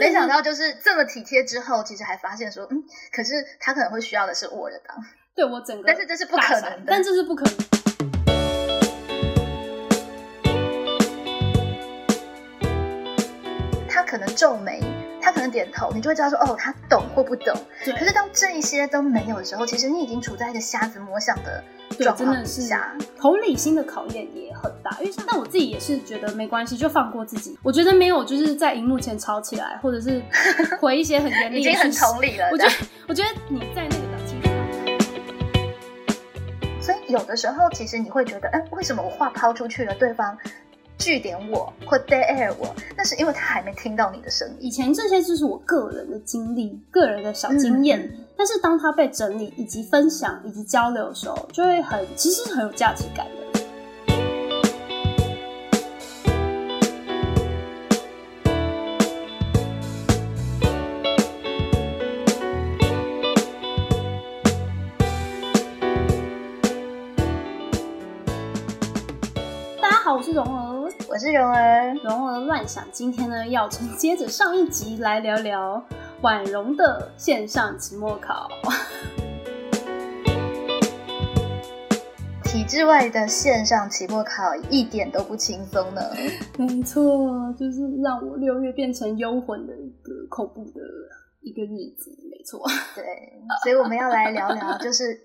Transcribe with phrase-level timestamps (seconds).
[0.00, 4.96] 没想到就是这么体贴之后，其实还发现说，嗯，可是他可能会需要的是我的当。
[5.36, 7.54] 对我整个，但是这是不可能的，但这是不可能。
[13.88, 14.80] 他可能皱眉，
[15.54, 17.56] 点头，你就会知道说，哦，他懂或不懂。
[17.84, 17.94] 对。
[17.94, 21.64] 可是当这一些都没有的时候，其实你已经处在一个瞎子摸象的。
[21.96, 22.60] 对，真的是
[23.16, 27.56] 同理心的考验也很大，因为像但我自己也是觉得没关系，就放过自己。
[27.62, 30.20] 我觉得没有就是在荧幕前吵起来，或者是
[30.80, 32.48] 回一些很严厉， 已经很同理了。
[32.50, 32.72] 我觉得，
[33.08, 34.42] 我觉得你在那个表情，
[36.80, 40.36] 所以有的时候其实你会觉得，哎，为什么我话抛出去了，对方？
[41.04, 44.56] 据点我或 dead air 我，那是因为他还没听到你的声音。
[44.58, 53.44] 以前这些就是我个人的经历、个人的小经验，但是当他被整理、以及分享、以及交流的时候，就会很其实是很有价值感的。
[69.82, 70.63] 大家好，我是蓉儿。
[71.14, 72.82] 我是蓉儿，蓉儿乱想。
[72.90, 75.80] 今天呢，要承接着上一集来聊聊
[76.22, 78.48] 婉容的线上期末考。
[82.42, 86.00] 体制外的线上期末考一点都不轻松呢。
[86.58, 90.80] 没错，就是让我六月变成幽魂的一个恐怖的
[91.42, 92.10] 一个日子。
[92.28, 92.60] 没错，
[92.96, 93.04] 对，
[93.62, 95.20] 所以我们要来聊聊，就是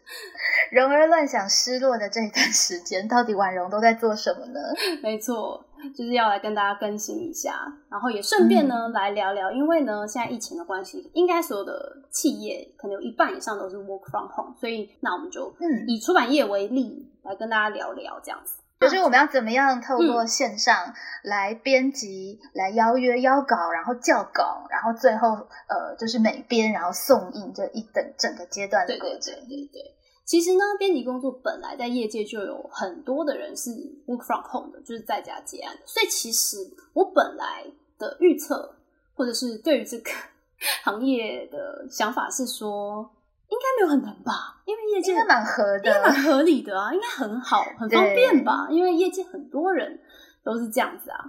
[0.72, 4.60] 蓉儿乱想失落的这一段时间，到底婉容都在做什么呢？
[5.02, 5.66] 没错。
[5.96, 7.54] 就是要来跟大家更新一下，
[7.90, 15.54] 然后也顺便呢来聊聊，因为呢现在疫情的关系，应该所有的企业可能有一半以上都是 work from home，所以那我们就
[15.88, 18.56] 以出版业为例来跟大家聊聊这样子。
[18.82, 25.28] 就是我们要怎么样透过线上来编辑、来邀约、邀稿，然后校稿，然后最后
[25.68, 29.34] 呃就是美编，然后送印这一等整个阶段的过程。
[29.34, 29.96] 对对对对。
[30.30, 33.72] 其实呢，编辑工作本来在业界就有很多的人是
[34.06, 35.76] work from home 的，就是在家接案。
[35.88, 36.58] 所以其实
[36.94, 37.66] 我本来
[37.98, 38.76] 的预测，
[39.16, 40.12] 或者是对于这个
[40.86, 43.10] 行业的想法是说，
[43.48, 44.62] 应该没有很难吧？
[44.66, 48.68] 因为业界应该蛮合的，应该蛮合理的啊，应该很好，很方便吧？
[48.70, 50.00] 因为业界很多人
[50.44, 51.26] 都是这样子啊。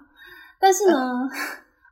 [0.58, 1.26] 但是呢，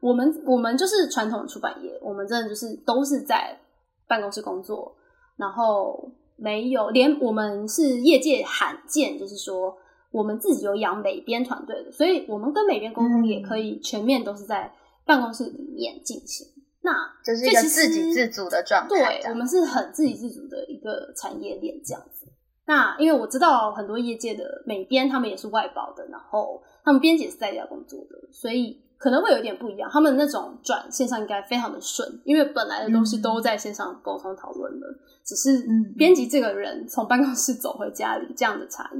[0.02, 3.58] 我们我们就是传统的出版业，我们真的就是都是在
[4.06, 4.94] 办公室工作，
[5.38, 6.12] 然后。
[6.38, 9.76] 没有，连我们是业界罕见，就是说
[10.10, 14.72] 我们自己有养美编团队的，所以我们跟美编沟通也可以全面都是在
[15.04, 16.46] 办公室里面进行。
[16.80, 16.92] 那
[17.24, 19.20] 就是一个自给自足的状态。
[19.20, 22.26] 对，我们是很自给自足的一个产业链这样子。
[22.66, 29.90] 那因为我知道很多业界的美编他们也是外包的，然后他们编辑是在家工作的，所以可能会有点不一样。
[29.92, 34.86] 他们那种转线上应该非常的顺，因为本来的东西都在线上沟通讨论了。
[35.28, 35.62] 只是
[35.94, 38.96] 编辑这个人从办公室走回家里这样的差异，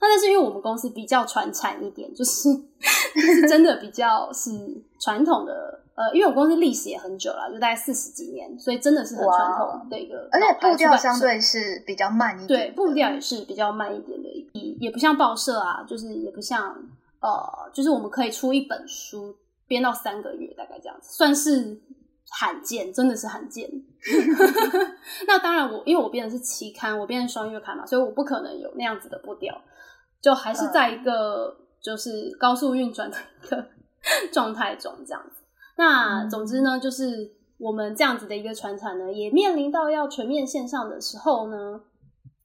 [0.00, 2.50] 那但是因为我们公司比较传产一点，就是
[3.18, 4.52] 是真的比较是
[5.00, 16.76] 传统的，呃，因为我公司历史也很久了，就大概四十几年，所以真的是很传统的一个，而且步调相对是比较慢一点，对，步调也是比较慢一点的，也也不像报社啊，就是也不像
[17.20, 19.34] 呃，就是我们可以出一本书
[19.66, 21.80] 编到三个月，大概这样子，算是。
[22.40, 23.70] 罕见，真的是罕见。
[25.28, 29.62] 那当然，我因为我编的是期刊，我编的双月刊嘛，所以我不可能有那样子的步调，
[30.20, 33.66] 就还是在一个就是高速运转的一个
[34.32, 35.42] 状态中这样子。
[35.76, 41.82] 那总之呢，就是我们这样子的一个传承呢，也面临到要全面线上的时候呢，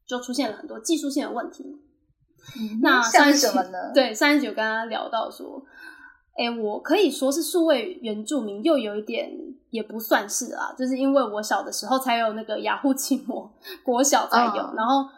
[0.06, 1.78] 就出现了很多技术性的问题。
[2.82, 3.92] 那三十九呢？
[3.94, 5.66] 对，三十九刚刚聊到说。
[6.38, 9.28] 哎，我可以说是数位原住民，又有一点
[9.72, 13.52] 也不算是啊，就是因为我小的时候才有那个雅虎奇摩，
[13.84, 15.10] 国小才有，然后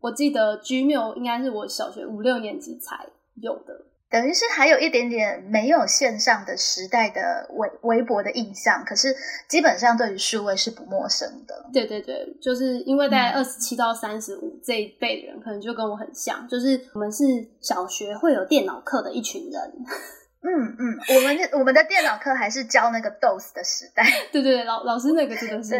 [0.00, 9.14] 我记得 Gmail 应该是我小学五六年级才有的，等于是还有一点点没有线上的时代的微微博的印象，可是
[9.48, 11.54] 基本上对于数位是不陌生的。
[11.72, 17.24] 对对对，就是因为在二十七到三十五这一辈的人，可能就跟我很像，就是我们是
[17.60, 19.72] 小学会有电脑课的一群人。
[20.46, 24.04] 嗯嗯，我们我们的电脑课还是教那个 DOS 的时代。
[24.30, 25.74] 对对对，老老师那个真的是，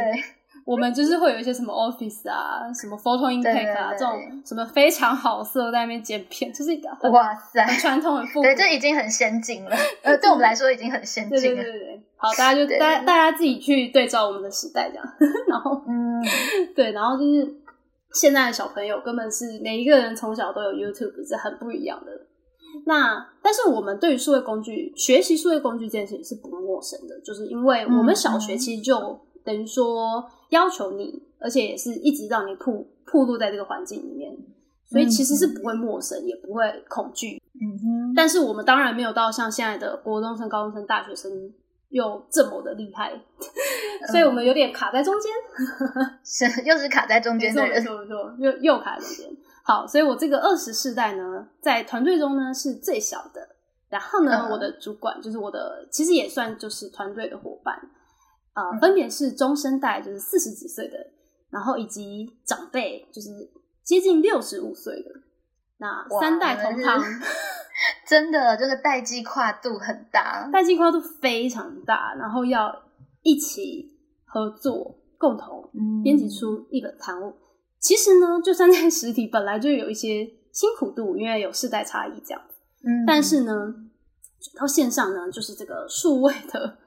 [0.65, 9.77] 我们就是会有一些什么 Office 啊，什么 Photo Intake 啊，这种什么非常好色在那边剪片，就是一个哇塞，很传统很复古，对，这已经很先进了。
[10.03, 11.63] 呃，对我们来说已经很先进了。
[11.63, 15.05] 对对对，好，大家就大大家自己去对照我们的时代这样。
[15.47, 16.25] 然后嗯，
[16.75, 17.55] 对，然后就是
[18.15, 22.13] 现在的小朋友根本是每一个人从小都有 YouTube，是很不一样的。
[22.87, 34.37] 那但是我们对于数位工具学习数位工具这件事情是不陌生的，就是因为我们小学其实就等于说要求你，而且也是一直让你铺铺路在这个环境里面，
[34.85, 37.41] 所以其实是不会陌生，也不会恐惧。
[37.55, 41.31] 嗯哼，但是我们当然没有到像现在的国中生、高中生、大学生
[41.91, 43.13] 又这么的厉害，
[44.11, 45.31] 所以我们有点卡在中间，
[46.25, 47.81] 是又是卡在中间的人。
[47.81, 49.37] 没错没错，又又卡在中间。
[49.67, 53.49] 好，所以我这个二十世代呢，在团队中呢是最小的。
[53.89, 57.75] 然后呢，嗯我的主管就是我的，其实也算就是团队的伙伴
[58.53, 60.99] 啊、呃分别是中生代，就是四十几岁的，
[61.49, 63.31] 然后以及长辈，就是
[63.83, 65.11] 接近六十五岁的。
[65.79, 67.03] 那三代同堂，
[68.07, 70.49] 真的，这个代际跨度很大。
[70.53, 72.83] 代际跨度非常大，然后要
[73.23, 73.97] 一起
[74.27, 77.35] 合作，共同嗯编辑出一本刊物。
[77.85, 82.41] 其实呢，就算在 实体本来就有一些辛苦度，因为有世代差异这样。
[82.83, 83.75] 嗯，但是呢，
[84.41, 86.79] 转到线上呢，就是这个数位的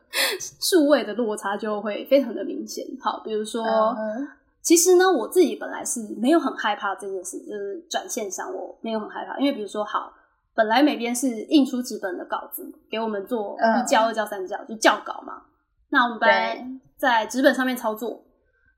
[0.60, 2.84] 数位的落差就会非常的明显。
[3.00, 4.28] 好，比如说，嗯
[4.64, 10.12] 其实呢，我自己本来是没有很害怕这件事，就是转线上我没有很害怕，因为比如说，好，
[10.54, 15.44] 本来每边是印出纸本的稿子给我们做嗯一教、二教、三教，就教稿嘛。
[15.90, 16.68] 那我们本来
[16.98, 18.22] 在纸本上面操作，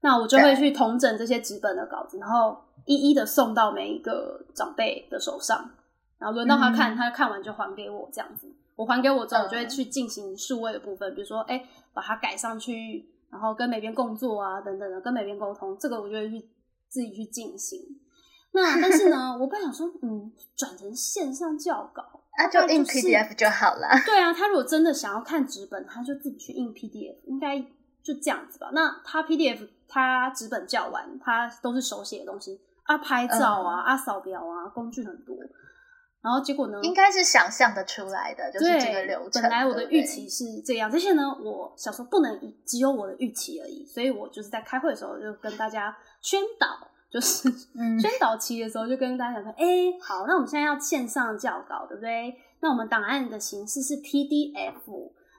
[0.02, 5.70] 那我就会去统整这些纸本的稿子，然后一一的送到每一个长辈的手上，
[6.18, 8.48] 然后轮到他看，嗯他看完就还给我这样子。
[8.76, 16.40] 我还给我之后，嗯我就会去进行数位的部分，比如说，哎、把它改上去，然后跟每边工作啊，等等的，跟每边沟通，这个我就会去
[16.88, 17.78] 自己去进行。
[18.52, 22.02] 那但是呢， 我本来想说，嗯，转成线上教稿，
[22.38, 23.88] 啊，就印 PDF 就好了。
[24.06, 27.62] 对啊，他如果真的想要看纸本，他就自己去印 PDF，应该
[28.14, 28.70] 就这样子吧。
[28.74, 35.36] 那他 PDF 他纸本教完，他都是手写的东西啊，拍照啊、啊扫描啊，工具很多。
[36.22, 36.78] 然后结果呢？
[36.84, 39.42] 应该是想象的出来的，就是对这个流程。
[39.42, 46.68] 本来我的预期是这样，这些呢，我小时候不能以只有我的预期而已，所以我就是在开会的时候就跟大家宣导，
[47.10, 49.66] 就是嗯 宣导期的时候就跟大家讲说，哎、
[50.02, 52.36] 好，那我们现在要线上教稿，对不对？
[52.60, 54.74] 那我们档案的形式是 PDF，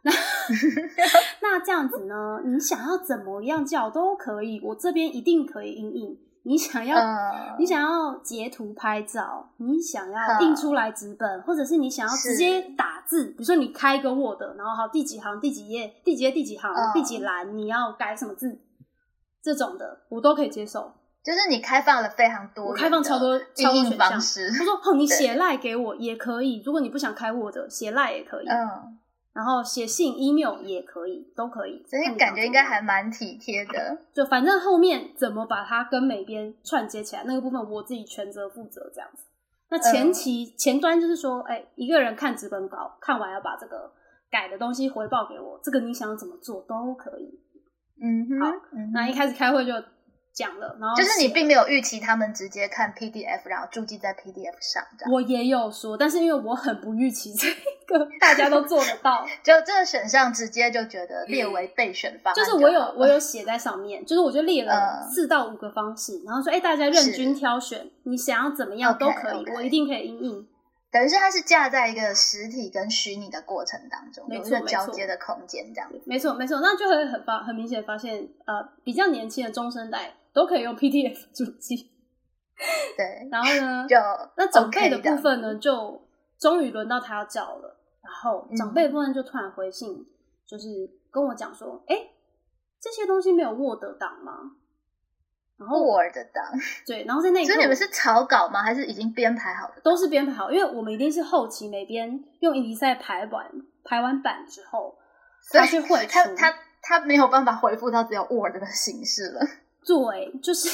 [0.02, 0.10] 那
[1.42, 6.18] 那这样子呢，你想要怎么样叫都可以，我这边一定可以印印。
[6.42, 18.58] 你想要嗯你想要截图拍照，你想要好印出来纸本，或者是你想要直接打字，比如说你开一个 Word，然后好第几行、第几页、第几页、第几行、嗯第几栏，你要改什么字，
[19.42, 20.94] 这种的我都可以接受。
[21.22, 24.10] 就是你开放了非常多，我开放超多超多应选项。
[24.12, 28.98] 他说：“哦，你 对写赖给我也可以，如果你不想开 Word，写赖也可以，嗯，
[29.32, 31.84] 然后写信、email 也可以，都可以。
[31.88, 33.96] 所以感觉应该还蛮体贴的。
[34.12, 39.24] 就反正后面怎么把它跟美编串接起来，那个部分我自己全责负责这样子。
[39.70, 43.92] 那前期、前端就是说，哎、一个人看纸本稿，看完要把这个
[44.28, 47.40] 改的东西回报给我，这个你想怎么做都可以。
[48.02, 49.72] 嗯哼，好嗯那一开始开会就
[50.32, 57.46] 讲了，然后就是你写并没有预期他们直接看 PDF，然后注记在 PDF 上，我也有说，但是因为我很不预期这
[57.90, 70.48] 个 大家都做得到， 就这个选项直接就觉得列为备选方案就是，我有我有写在上面，就是我就列了嗯四到五个方式，然后说，哎、大家任君挑选，你想要怎么样都可以我一定可以应应。
[70.92, 75.88] 等于是它是架在一个实体跟虚拟的过程当中，没有一个错交接的空间，这样。
[76.04, 81.92] 没错，没错，那就会很发很明显发现，呃，比较年轻的中生代都可以用 PDF 主机，
[82.96, 83.96] 对，然后呢， 就
[84.36, 86.02] 那长辈的部分呢，就
[86.40, 87.76] 终于轮到他要叫了，
[88.10, 90.04] 然后嗯长辈的部分就突然回信，
[90.44, 91.96] 就是跟我讲说，哎、
[92.80, 94.50] 这些东西没有 Word 档吗？
[95.56, 96.44] 然后 Word 档，
[96.84, 98.62] 对，然后在那一刻所以你们是草稿吗？
[98.62, 99.80] 还是已经编排好的？
[99.82, 103.48] 都是编排好，因为我们一定是后期每边用影迪赛排完
[103.84, 104.98] 排完版之后，
[105.40, 106.52] 所以他去会他他
[106.82, 109.40] 他没有办法回复到只有 Word 的形式了。
[109.86, 110.68] 对，就是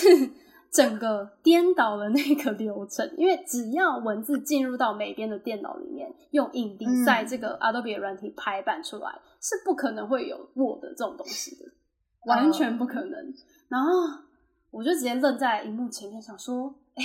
[0.77, 11.65] 整个颠倒了那个流程，因为只要文字进入到美编的电脑里面，用影迪赛嗯这个 Adobe 的软体排版出来，是不可能会有 Word 这种东西的，
[12.27, 13.33] 完全不可能。
[13.69, 13.91] 然后
[14.71, 17.05] 我就直接愣在荧幕前面，想说，哎、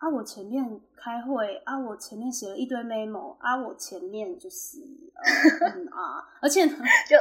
[0.00, 0.64] 啊，我前面
[0.96, 4.78] 开会啊，我前面写了一堆 memo 啊，我前面就是
[5.14, 6.72] 呃嗯啊，而且呢，
[7.06, 7.16] 就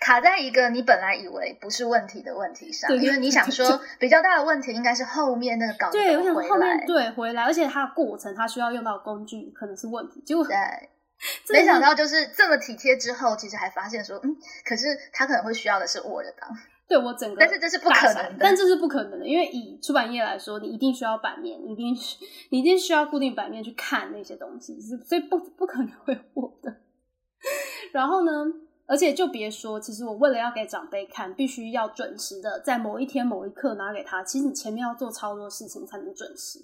[0.00, 6.84] 卡在一个你本来以为不是问题的问题上，对因为你想说比较大的问题应该是后面那个稿子对，我想后面来。
[6.84, 10.56] 对回来，而且它的过程它需要用到的工具可能是问题，结果对
[11.54, 16.50] 没想到就是这么体贴之后，其实还发现说，嗯，可是他可能会需要的是 Word 档。
[16.86, 21.96] 对我整个，但是这是不可能的，但这是不可能的，因为以出版业来说，你一定需要版面，你一定
[22.50, 26.76] 你一定需要固定版面去看那些东西，所以不不可能会火的。
[27.92, 28.44] 然后呢，
[28.86, 34.22] 而且就别说，其实我为了要给长辈看，必须要准时的在某一天某一刻拿给他。
[34.22, 36.58] 其实你前面要做超多事情才能准时，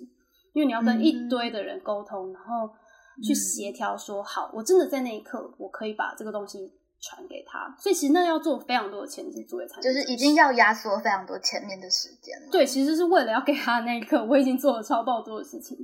[0.53, 2.71] 因为你要跟一堆的人沟通，然后
[3.23, 6.73] 去协调说好，我真的在那一刻我可以把这个东西。
[7.01, 12.49] 传给他，所以其实那要做非常多的前置作业，才就是已经要压缩非常多前面的时间了。
[12.53, 15.79] 对，其实是为了要给他的那一刻，我已经做了超爆多的事情，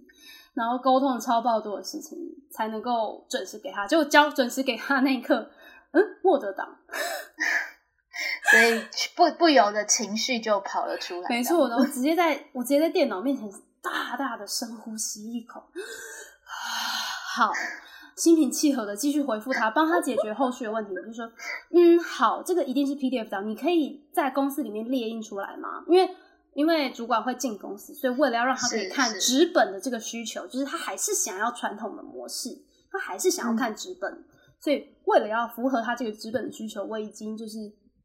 [0.52, 2.18] 然后沟通了超爆多的事情，
[2.52, 3.86] 才能够准时给他。
[3.86, 5.50] 就交准时给他那一刻，
[5.92, 6.68] 嗯，获得档，
[8.50, 8.84] 所以
[9.16, 11.28] 不不由得情绪就跑了出来。
[11.30, 13.50] 没错，我 直接在我直接在电脑面前
[13.82, 15.62] 大大的深呼吸一口，
[17.34, 17.50] 好。
[18.16, 20.94] 心平气和的继续回复他，帮他解决后续的问题。
[20.94, 21.30] 就说，
[21.70, 25.84] 嗯，好，这个一定是 PDF 档，你可以在公司里面列印出来吗？
[25.86, 26.10] 因为
[26.54, 32.48] 因为主管会进公司，所以为了要让他可以看纸本的这个需求，就是他还是想要传统的模式，
[32.90, 34.24] 他还是想要看纸本，
[34.60, 37.58] 所以为了要符合他这个纸本的需求，我已经就是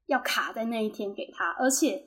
[0.07, 2.03] 要卡在那一天给他，而且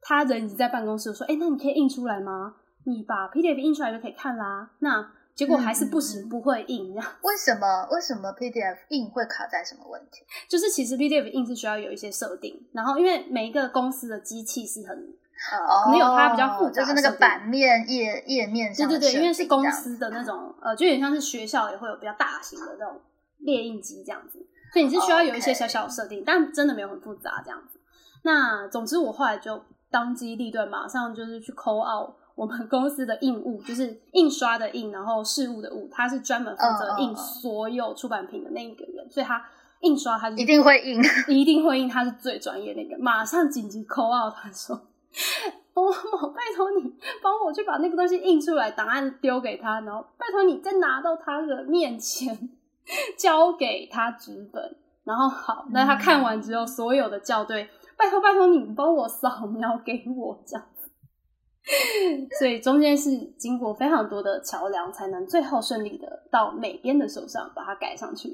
[0.00, 2.56] 他人已经在办公室说，哎，那你可以印出来吗？
[2.84, 4.72] 你把 PDF 印出来就可以看啦。
[4.80, 6.94] 那结果还是不行，不会印。
[7.22, 7.88] 为什么？
[7.90, 10.24] 为什么 PDF 印会卡在什么问题？
[10.48, 14.96] 就是其实 PDF 印是需要有一些设定，然后因为每一个公司的机器是很
[15.50, 18.88] 呃，可能有它比较复杂，就是那个版面页页面上。
[18.88, 23.00] 对对对，因为是公司的那种呃，就有点像是学校也会有比较大型的那种
[23.38, 24.38] 列印机这样子，
[24.72, 27.80] 所以你是需要有一些小小设定，但真的没有很复杂这样子。
[28.22, 32.14] 那总之我后来就当机立断，马上就是去 call out。
[32.34, 39.40] 我们公司的印务就是印刷的印，然后事务的务，他是专门负责印所有出版品的那一个人，所以他
[39.80, 43.00] 印刷他一定会印， 一定会印，他是最专业那个。
[43.00, 44.74] 马上紧急 call out，他说
[45.74, 52.50] ：“某某，拜托你帮我去把那个东西印出来，档案丢给他，然后拜托你再拿到他的面前，
[53.16, 54.76] 交给他纸本。
[55.04, 60.66] 然后好，那他看完之后，所有的校对，拜托拜托你帮我扫描给我，这样。”
[62.38, 68.30] 所以中间是经过非常多的桥梁，才能最后顺利的到美编的手上把它改上去。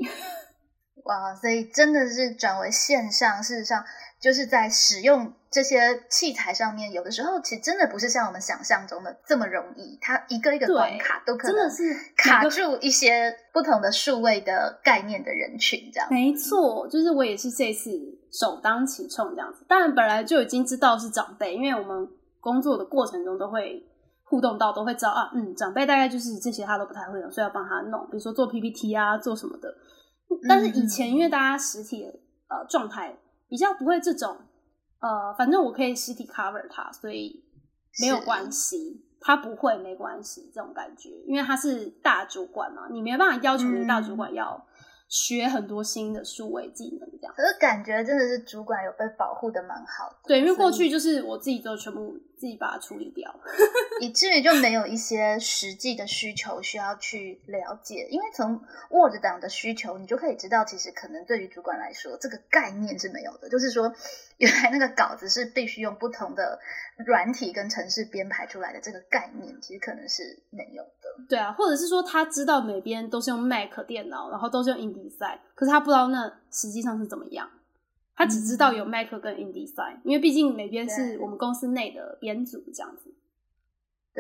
[1.05, 3.83] 哇，所以真的是转为线上，事实上
[4.21, 9.97] 就是在使用这些器材上面，有的时候其实真的不是像我们想象中的这么容易。
[10.03, 16.09] 它一个一个关卡都可能是卡住一些不同的数位的概念的人群，这样。
[16.11, 17.91] 没错，就是我也是这次
[18.31, 19.65] 首当其冲这样子。
[19.67, 22.09] 当然本来就已经知道是长辈，因为我们。
[22.41, 23.87] 工作的过程中都会
[24.25, 29.75] 互动到，都会知道啊，嗯，长辈大概就是这些，他都不太会用，所以要帮他弄，比如说做 PPT 啊，做什么的。
[30.49, 32.05] 但是以前因为大家实体
[32.49, 33.19] 呃状态
[33.49, 34.37] 比较不会这种，
[35.01, 37.45] 呃，反正我可以实体 cover 他，所以
[38.01, 44.67] 没有关系，他不会没关系这种感觉，因为他是大主管嘛，你没办法要求你大主管要。
[45.11, 47.35] 学很多新的数位技能，这样。
[47.37, 50.17] 可是感觉真的是主管有被保护的蛮好的。
[50.29, 53.29] 对，因为过去就是我自己都全部自己把它处理掉，
[54.01, 58.07] 以至于就没有一些实际的需求需要去了解。
[58.09, 58.55] 因为从
[58.89, 63.49] Word 档的需求，你就可以知道，其实可能对于主管来说，这个概念是没有的。
[63.49, 63.93] 就是说，
[64.41, 66.59] 原来那个稿子是必须用不同的
[67.07, 71.25] 软体跟程式编排出来的，这个概念其实可能是没有的。
[71.29, 77.49] 对啊，或者是说他知道每边都是用 Mac 电脑，然后都是用 InDesign，可是他不知道那实际上是怎么样。
[78.17, 83.10] 他只知道有 Mac 跟 InDesign，因为毕竟每边是我们公司内的编组这样子。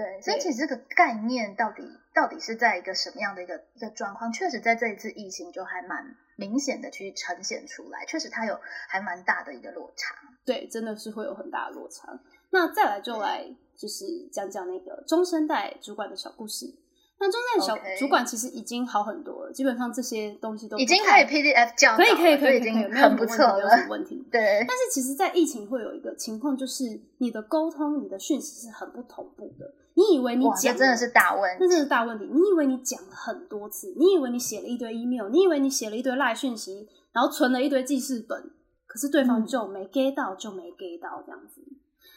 [0.00, 1.82] 对，所以其实这个概念到底
[2.14, 10.14] 到底是在一个什么样的一个一个状况，确实在这一次疫情就还蛮明显的去呈现出来，确实它有还蛮大的一个落差。
[10.46, 12.18] 对，真的是会有很大的落差。
[12.50, 13.44] 那再来就来
[13.76, 16.74] 就是讲讲那个中生代主管的小故事。
[17.22, 24.26] 那中生代小主管其实已经好很多了，基本上这些东西都已经可以 PDF 教，可以可以可以，已经很不错了，没有什么问题。
[24.32, 24.64] 对。
[24.66, 29.70] 但是其实，在疫情会有一个情况，就是你的沟通、你的讯息是很不同步的。
[29.94, 32.24] 你以为你讲真的是大问，那真是大问题。
[32.24, 38.50] 你以为你讲了很多次，你以为你写了一堆 email，你以为你写了一堆赖讯息，然后存了一堆记事本，
[38.86, 41.60] 可是对方就没 get 到，就没 get 到这样子。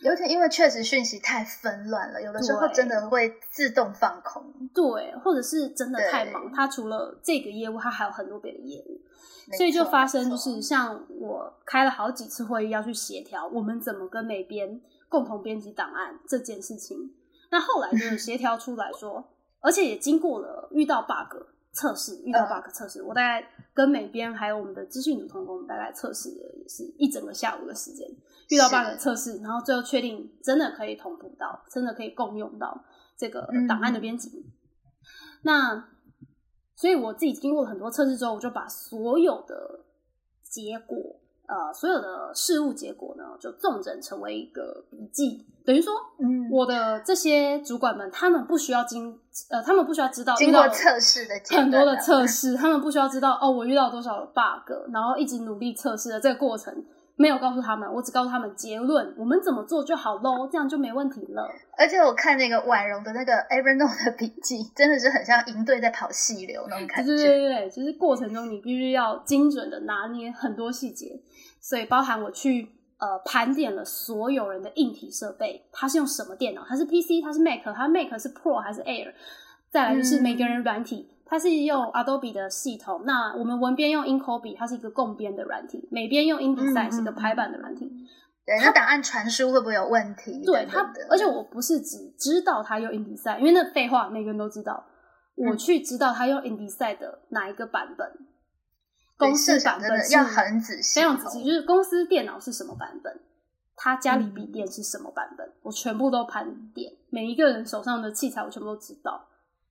[0.01, 4.43] 有点，因为确实讯息太纷乱了，有的时候真的会自动放空。
[4.73, 9.01] 对，或者是真的太忙，他除了这个业务，他还有很多别的业务，
[9.57, 17.11] 所以就发生就是像我开了好几次会议要去协调，我们怎么跟美编共同编辑档案这件事情。
[17.53, 19.23] 那后来就是协调出来说，
[19.59, 21.37] 而且也经过了遇到 bug，
[21.71, 22.49] 测试，遇到嗯。
[22.49, 28.09] bug 测试，我大概跟美编还有我们的资讯组同工，大概测试了也是一整个下午的时间，
[28.49, 32.83] 遇到 bug 测试，然后最后确定真的可以同步到，真的可以共用到
[33.15, 34.51] 这个嗯档案的编辑。
[35.43, 35.89] 那
[36.75, 39.81] 所以我自己经过很多测试之后，我就把所有的
[40.41, 49.19] 结果，呃，所有的事物结果呢，就纵整成为一个笔记，等于说，嗯，我的这些主管们，他们不需要经，
[49.49, 56.73] 呃，他们不需要知道经过测试的很多的测试，他们不需要知道哦，我遇到多少的 bug，然后一直努力测试的这个过程，
[57.15, 61.47] 没有告诉他们，我只告诉他们结论，我们怎么做就好喽，这样就没问题了。
[61.77, 67.23] 而且我看那个婉容的那个 Evernote 的笔记，真的是很像营队在跑细流那种感对觉。
[67.23, 71.21] 对对对，就是过程中你必须要精准的拿捏很多细节，
[71.61, 72.67] 所以包含我去
[72.97, 79.13] 呃盘点了所有人的硬体设备，他是用什么电脑，他是 PC，他是 Mac，他 Mac 是 Pro 还是 Air，
[79.69, 81.11] 再来就是每个人软体。
[81.25, 87.91] 它是用 Adobe 的系统，那我们文编用 Inkobi，它是一个共编的软体；美编用 InDesign 嗯是一个排版的软体。
[88.45, 90.43] 对，那档案传输会不会有问题？
[90.45, 94.85] 对它而且我不是只知道他用 InDesign，因为那废话每个人都知道。
[94.87, 94.89] 嗯
[95.35, 98.07] 我去知道他用 InDesign 的哪一个版本，
[99.17, 103.19] 对公司版本要很仔细，非常仔细，就是公司电脑是什么版本，
[103.75, 109.25] 他家里嗯笔电是什么版本，我全部都盘点，每一个人手上的器材我全部都知道。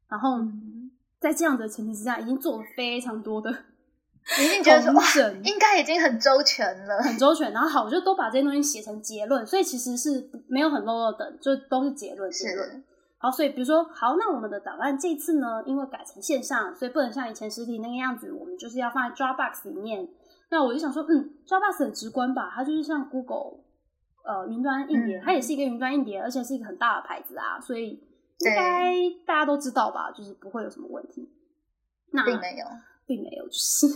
[0.08, 0.81] 然后嗯
[1.22, 3.48] 在这样的前提之下，已经做了非常多的
[4.38, 5.02] 你一定觉得说 哇，
[5.44, 6.98] 应该已经很周全了。
[7.02, 7.52] 很周全。
[7.52, 12.84] 然后好，我就都把这些东西写成结论，所以其实是没有很 low 的，就都是结论结论。
[13.18, 20.08] 好，所以比如说，好，那我们的档案这次呢，因为改成线上，所以不能像以前实体那个样子，我们就是要放在 Dropbox 里面。
[20.50, 23.60] 那我就想说，嗯，Dropbox 很直观吧，它就是像 Google
[24.24, 28.02] 呃云端硬碟，嗯它也是一个云端硬碟，而且是一个很大的牌子啊，所以
[28.50, 28.94] 应该
[29.26, 31.30] 大家都知道吧，就是不会有什么问题。
[32.10, 32.66] 那并没有。
[33.04, 33.86] 并没有，就是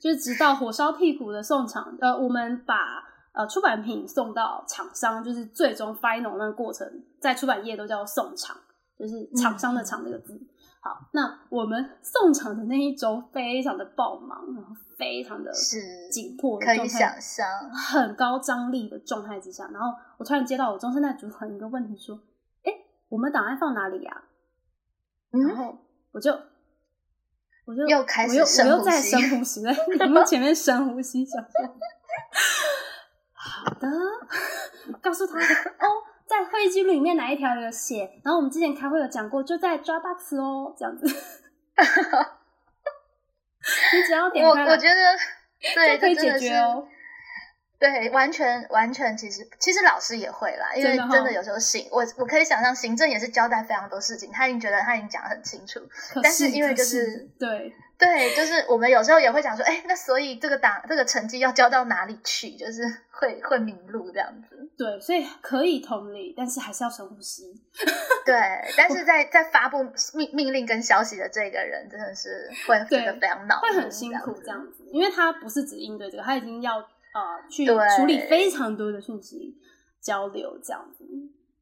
[0.00, 6.86] 就是直到火烧屁股的送厂，呃，我们把呃出版品送到厂商，就是最终 final 那个过程，
[7.20, 8.56] 在出版业都叫送厂，
[8.98, 10.38] 就是厂商的厂这个字。
[10.80, 22.35] 好，那我们送厂的那一周非常的爆忙，然后非常的是紧迫的可以想象，很高张力的状态之下，然后我突然接到我中生代主管一个问题说：“哎，
[23.08, 24.22] 我们档案放哪里呀、
[25.30, 25.78] 然嗯，后
[26.12, 26.32] 我就
[27.64, 31.48] 我就又开始我又我又在深呼吸深呼吸，在荧幕前面深呼吸，想说
[33.32, 33.88] 好的，
[35.00, 41.06] 告诉他哦，在会议记录里面哪一条有写，然后我们之前开会有讲过，就在 Dropbox 哦，这样子。
[43.94, 44.94] 你只要点我开我，我觉得
[45.74, 46.86] 对，就可以解决哦。
[47.78, 55.80] 对，完全完全，其实其实老师也会啦，因为真的有时候行，我我可以想象行政也是交代非常多事情，他已经觉得他已经讲得很清楚，
[56.12, 64.56] 可但是因为就是对对，就是我们有时候也会想说，哎，那所以这个档这个成绩要交到哪里去，就是会会迷路这样子。
[64.76, 67.44] 对，所以可以同理，但是还是要深呼吸。
[68.26, 68.34] 对，
[68.76, 79.56] 但是在在发布命命令跟消息的这个人，真的是会觉得非常恼怒，会很辛苦这这样子，因为他不是只应对这个，他已经要呃去处理非常多的讯息
[80.00, 81.04] 交流这样子。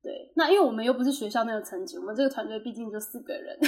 [0.03, 3.67] 对，那因为我们又不是学校那个层级，我们这个团队毕竟就四个人， 我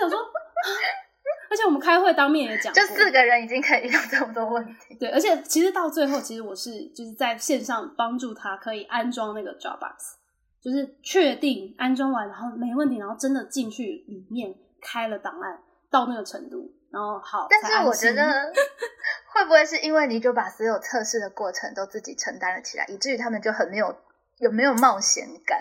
[0.00, 0.20] 想说，
[1.50, 4.94] 而且我们开会当面也讲过，就四个人已经可以遇到这么多问题。
[5.00, 10.14] 对，而且其实到最后，其实我是就是在线上帮助他可以安装那个 Dropbox，
[10.60, 15.58] 就是确定安装完，然后没问题，然后真的进去里面开了档案
[15.90, 17.46] 到那个程度，然后好。
[17.50, 18.52] 但是我觉得，
[19.34, 23.94] 会不会是因为你就把所有测试的过程都自己承担了起来，以至于他们就很没有
[24.38, 25.60] 有没有冒险感？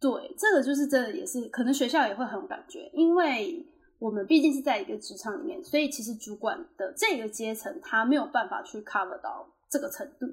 [0.00, 3.66] 对，这个就是真的也是，可能学校也会很有感觉，因为
[3.98, 10.26] 我们毕竟是在一个职场里面，所以其实主管的这个阶层他没有办法去 cover 到这个程度。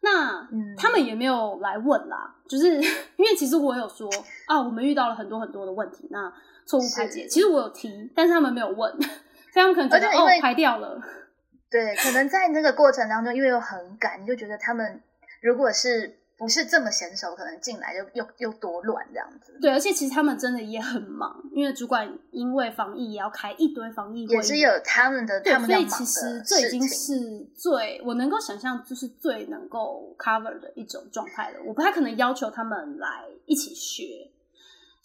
[0.00, 4.08] 那嗯他们也没有来问啦，就是因为其实我有说
[4.46, 6.32] 啊，我们遇到了很多很多的问题，那
[6.64, 8.90] 错误排解，其实我有提，但是他们没有问，
[9.58, 11.02] 所以他们可能觉得哦而且因为排掉了，
[11.68, 15.00] 对，可能在那个过程当中，因为又很赶，你就觉得他们
[15.42, 19.58] 如果是不是这么娴熟，可能进来就又又多乱这样子。
[19.60, 31.58] 对，而且其实他们真的也很忙，因为主管因为防疫也要开一堆防疫会议，也是有他们的对，他们所以其实这已经是最我能够想象，就是最能够 cover 的一种状态了。
[31.66, 34.30] 我不太可能要求他们来一起学，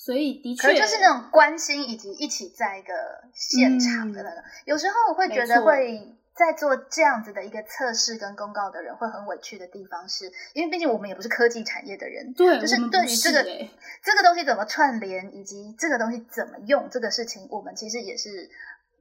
[0.03, 2.93] 所以的确可就是那种关心以及一起在一个
[3.33, 13.71] 现场的那个，有时候我会觉得会在做这样子的一个测试跟公告的人会很委屈的地方是，因为毕竟我们也不是科技产业的人，对，就是对于这个欸
[14.03, 18.49] 这个东西怎么串联，以及这个东西怎么用这个事情，我们其实也是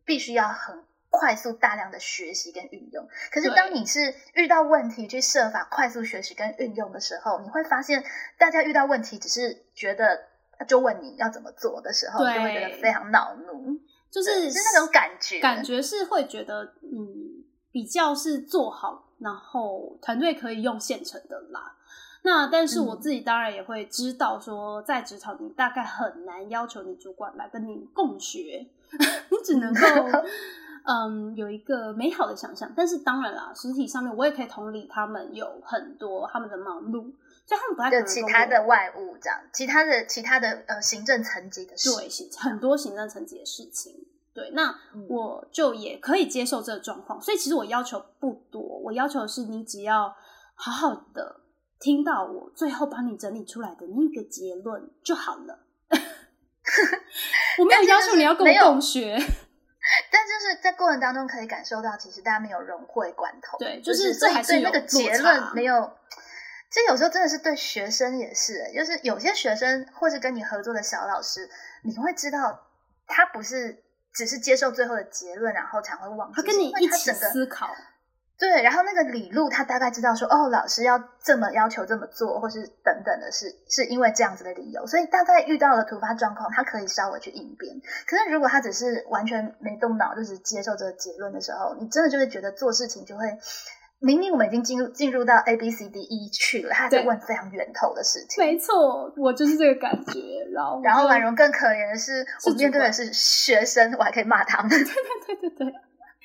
[0.05, 3.09] 必须要很快速大量的学习跟运用。
[3.33, 8.05] 可是当你是遇到问题去设法快速学习跟运用的时候，你会发现
[8.39, 10.29] 大家遇到问题只是觉得
[10.65, 13.79] 就问你要怎么做的时候，你就会觉得非常恼怒，
[14.11, 21.77] 就是是那种感觉，感觉是会觉得你比较是做好，然后团队可以用现成的啦。
[22.25, 28.65] 那但是我嗯自己当然也会知道说，在职场你大概很难要求你主管来跟你共学，
[29.31, 29.81] 你只能够
[30.87, 32.73] 嗯有一个美好的想象。
[32.77, 37.11] 但是当然啦，实体上面我也可以同理他们有很多他们的忙碌，
[37.45, 44.07] 所以他们不太可就能跟其他的外务这样，其他的其他的呃行政层级的事，对行很多行政层级的事情。
[44.35, 50.15] 对，那嗯我就也可以接受这个状况，所以其实我要求不多，我要求的是你只要
[50.55, 51.41] 好好的
[51.79, 55.59] 听到我最后帮你整理出来的那个结论就好了。
[57.59, 59.15] 我没有要求你要跟我共学，
[60.11, 63.59] 但就是在过程当中可以感受到，其实大家没有融会贯通。
[63.59, 65.91] 对就就是这还是对那个结论没有。
[66.73, 71.47] 这有时候真的是对学生也是、欸就是有些学生或是跟你合作的小老师，
[71.85, 72.59] 你会知道
[73.07, 77.69] 他不是只是接受最后的结论，然后才会忘记，他跟你一起思考，
[78.39, 87.83] 对，然后那个李路他大概知道说，哦，老师要这么要求这么做，或是等等的是是因为这样子的理由，所以大概遇到了突发状况，他可以稍微去应变。
[88.07, 93.39] 可是如果他只是完全没动脑，就只接受这个结论的时候，你真的就会觉得做事情就会。
[94.03, 98.45] 明明我们已经进入进入到 A B C D E 去了，他还在问非常源头的事情。
[98.45, 100.21] 没错，我就是这个感觉。
[100.53, 104.69] 然后然后就婉容更可怜的是，我是主管面对的是学生，我还可以骂他们。
[104.69, 105.73] 对 对对，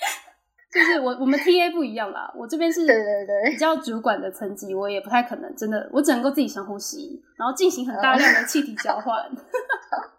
[0.74, 9.16] 就是我我们 TA 不一样啦，我这边是对对对比较主管的层级，我也不太可能真的，我只能够自己深呼吸，然后进行很大量的气体交换。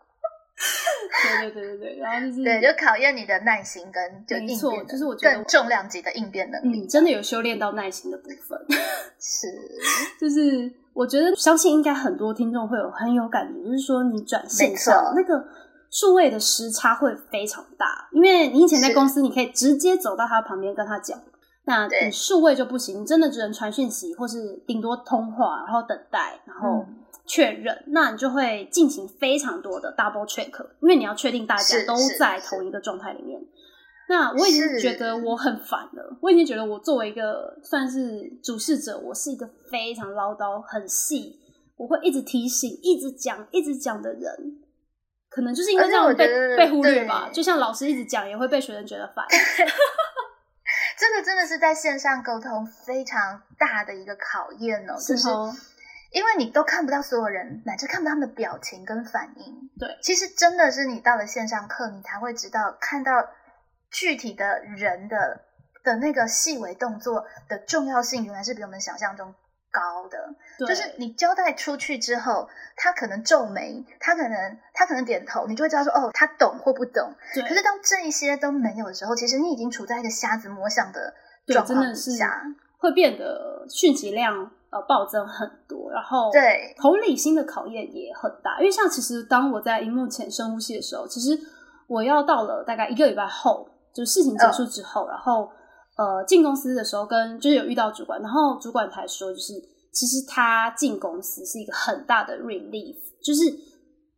[1.22, 6.80] 对对对对对，然后就是对，就考验你的耐心跟就没错应变，就是我觉得更重量级的应变能力。
[6.80, 8.58] 你，真的有修炼到耐心的部分。
[9.18, 9.46] 是，
[10.20, 15.44] 就是我觉得相信应该很多听众会有很有感觉，就是说你转线上那个
[15.90, 21.20] 数位的时差会非常大，因为你以前在公司你可以直接走到他旁边跟他讲，
[21.64, 26.96] 那你数位就不行，你真的只能传讯息或是顶多通话，然后等待，然后嗯
[27.28, 33.40] 确认，那你就会进行非常多的 double check，因为你要确定大家都在同一个状态里面。
[34.08, 41.38] 那我已经是觉得我很烦了，我已经觉得我作为一个算是主事者，我是一个非常唠叨、很细，
[41.76, 44.62] 我会一直提醒、一直讲、一直讲的人。
[45.28, 49.26] 可能就是因为这样被被忽略吧，就像老师一直讲，也会被学生觉得烦。
[50.98, 55.54] 这个真的是在线上沟通非常大的一个考验哦，就是哦，
[56.10, 59.70] 因为你都看不到所有人，乃至看不到他们的表情跟反应。
[59.78, 63.12] 对，其实真的是你到了线上课，你才会知道看到
[63.90, 65.40] 具体的人的
[65.84, 69.34] 的那个细微动作的重要性，原来是比我们想象中
[69.70, 70.34] 高的。
[70.58, 77.14] 对就是你交代出去之后，他可能皱眉，他可能他可能点头，你就会知道说哦，他懂或不懂。
[77.34, 81.14] 对可是当这一些都没有的时候，其实你已经处在一个瞎子摸象的
[81.46, 82.42] 对状况下。
[82.80, 88.58] 会变得讯息量呃暴增很多，然后对同理心的考验也很大。
[88.58, 91.38] 因为像其实当我在荧幕前深呼吸的时候，其实
[91.86, 95.48] 我要到了大概一个礼拜后，就是事情结束之后，然后
[95.96, 99.52] 呃进公司的时候跟就是有遇到主管，然后主管才说就是
[99.92, 103.44] 其实他进公司是一个很大的 relief，就是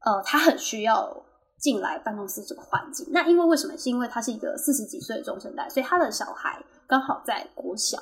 [0.05, 1.25] 呃他很需要。
[1.61, 3.77] 进来办公室这个环境，那因为为什么？
[3.77, 7.99] 是因为他是一个四十几岁的中生代，所以他的小孩刚好在国小，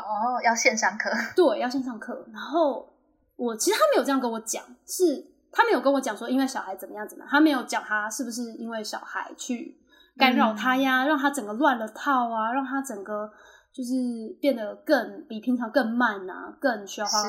[0.00, 2.26] 哦，要线上课， 对，要线上课。
[2.32, 2.88] 然后
[3.36, 9.76] 我其实他没有这样跟我讲，是他没有跟我讲说因为小孩怎么样怎么样，他没有讲他是不是因为小孩去
[10.16, 13.30] 干扰他呀，让他整个乱了套啊，让他整个
[13.72, 13.94] 就是
[14.40, 17.22] 变得更比平常更慢啊，更需要花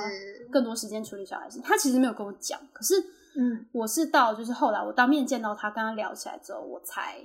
[0.52, 1.60] 更多时间处理小孩子。
[1.62, 2.96] 他其实没有跟我讲，可是
[3.40, 7.18] 嗯，我是到就是后来我当面见到他，跟他聊起来之后，我才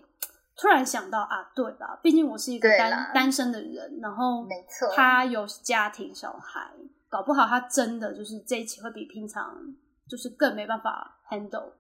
[0.63, 1.99] 突然想到啊，对吧？
[2.01, 6.61] 毕竟我是一个单单身的人，然后没错他有家庭小孩，
[7.11, 9.53] 搞不好他真的就是这一期会比平常
[10.09, 11.73] 就是更没办法 handle。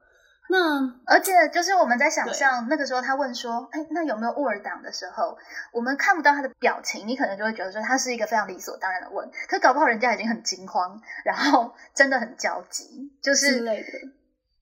[0.49, 5.38] 那而且就是我们在想象那个时候，他问说：“哎，那有没有 Word 档的时候，
[5.73, 9.31] 我们看不到他的表情，你可能就会觉得说他是一个非常理所当然的问。
[9.49, 13.88] 可搞不好人家已经很惊慌，然后真的很焦急，就是之类的，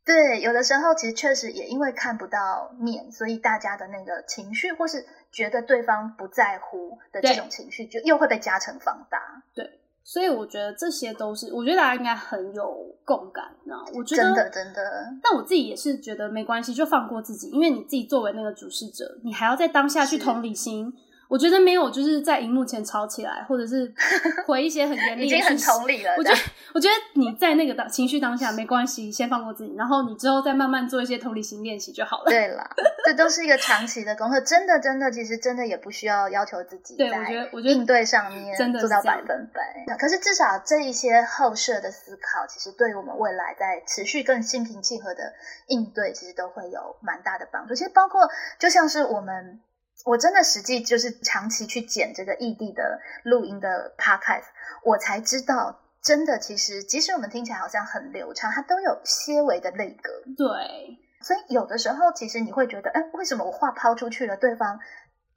[0.05, 9.43] 对，有的时候其实确实也因为看不到面，所以大家的那个情绪或是觉得对方不在乎的这种情绪，就又会被加成放大。
[9.55, 13.45] 对，所以我觉得这些都是，我觉得大家应该很有共感。
[13.65, 14.83] 那我觉得真的真的，
[15.23, 20.93] 但我自己也是觉得没关系，就放过自己，因为你自己作为那个主事者，你还要在当下去同理心。
[21.31, 23.95] 我觉得没有，就是在荧幕前吵起来，或者是
[24.49, 26.13] 回一些很严厉，已经很同理了。
[26.19, 26.41] 我觉得，
[26.75, 32.25] 我觉得你在那个当情绪当下没关系，先放过自己，然后你之后再慢慢做一些同理心练习就好了。
[32.27, 32.69] 对了，
[33.05, 36.97] 这都是一个长期的功课，真的，真的，其实真的也不需要要求自己。
[36.97, 39.97] 对，我觉得，我觉得应对上面真的做到百分百。
[39.97, 45.33] 可是至少这一些后设的思考，其实对我们未来在持续更心平气和的
[45.69, 47.75] 应对，其实都会有蛮大的帮助。
[47.77, 49.61] 其实包括就像是我们。
[50.05, 54.45] 我真的实际就是长期去剪这个异地的录音的 podcast，
[54.85, 60.11] 我才知道，真的其实即使我们听起来好像很流畅，它都有些微的内格。
[60.37, 64.81] 对，所以有的时候其实你会觉得，哎，为什么我话抛出去了，对方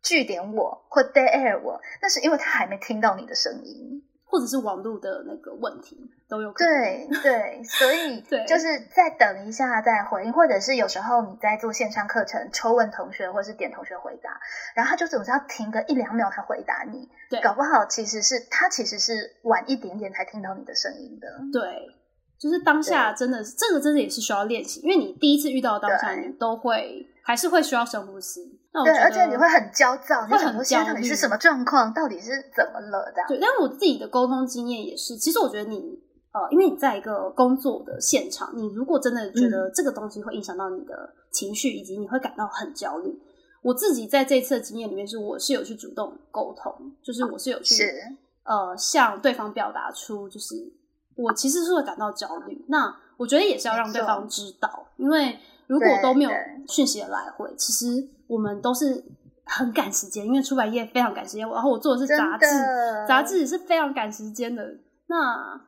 [0.02, 1.82] 据点我或 dead air 我？
[2.02, 4.04] 那是因为他还没听到你的声音。
[4.34, 5.96] 或者是网络的那个问题
[6.28, 8.20] 都有可能，对对，所以
[8.50, 14.32] 就是再等一下再回应，或者是有时候你在做线上课程抽问同学，或是点同学回答，
[14.76, 21.88] 然后他就总是要停个一两秒才回答你，对，搞不好其实是他其实是晚一点点才听到你的声音的，对，
[22.40, 28.60] 就是当下真的是这个真的也是需要练习，因为你第一次遇到当下你都会还是会需要深呼吸。
[28.84, 31.94] 对，而且你会很焦躁，会很焦虑，是什么状况？
[31.94, 33.12] 到底是怎么了？
[33.14, 33.40] 这样对。
[33.40, 36.00] 但我自己的沟通经验也是，其实我觉得你
[36.34, 43.16] 呃，因为你在一个工作的现场，你如果真的觉得这个东西会影响到你的情绪，以及你会感到很焦虑，
[43.62, 47.84] 我自己在这次的经验里面是，我是有去主动沟通，就是我是有去
[48.44, 50.56] 呃向对方表达出，就是
[51.16, 52.66] 我其实是会感到焦虑。
[52.68, 56.32] 那我觉得也是要让对方知道，因为如果都没有
[56.68, 58.10] 讯息的来回，其实。
[58.26, 59.04] 我们都是
[59.44, 61.48] 很赶时间，因为出版业非常赶时间。
[61.48, 62.48] 然后我做的是杂志，
[63.08, 64.64] 杂志是非常赶时间的。
[65.08, 65.62] 那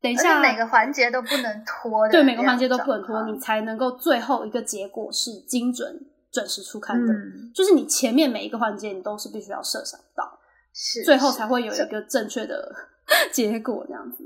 [0.00, 6.00] 等一下，每个环节都不能拖，对，每个环节都不能拖，你才能够最后一个结果是精准、
[6.32, 7.12] 准时出刊的。
[7.54, 10.40] 就是你前面每一个环节，你都是必须要设想到，
[10.74, 12.74] 是最后才会有一个正确的
[13.30, 14.24] 结果，这样子。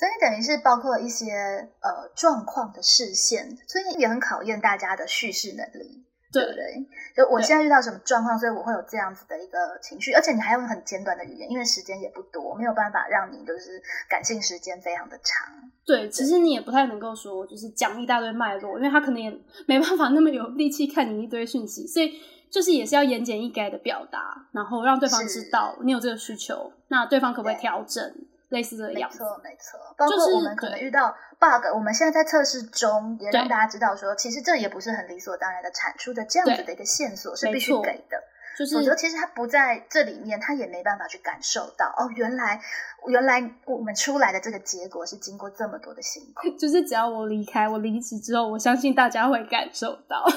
[0.00, 6.06] 所以等于是包括一些呃状况的视线，所以也很考验大家的叙事能力。
[6.32, 6.86] 对不对？
[7.16, 15.48] 就我现在遇到什么状况，所以我会有这样子的一个情绪，而且你还用很简短的语言，因为时间也不多，没有办法让你就是感性时间非常的长。
[15.84, 19.28] 对，其实你也不太能够说，就是讲一大堆脉络，因为他可能也
[19.66, 22.12] 没办法那么有力气看你一堆讯息，所以
[22.48, 28.14] 就是也是要言简意赅的表达，然后让对方知道你有这个需求，那对方可不可以调整？
[28.50, 29.78] 类似的样子，没错没错。
[29.96, 38.22] 包括我们可能遇到 bug，我们现在在测试中，也让大家知道说，其实这也不是很理所当然的产出的这样子的一个线索是必须给的。
[38.58, 42.60] 就是我觉得其实他不在这里面，他也没办法去感受到哦，原来
[43.06, 46.50] 原来我们出来的这个结果是经过这么多的辛苦。
[46.58, 50.26] 就是只要我离开，我离职之后，我相信大家会感受到。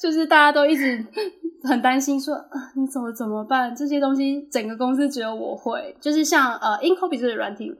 [0.00, 1.04] 就是大家都一直。
[1.62, 3.74] 很担心说啊，你怎么怎么办？
[3.74, 7.70] 这些东西整个公司只有我会，就是像呃，Incopy 这个软体，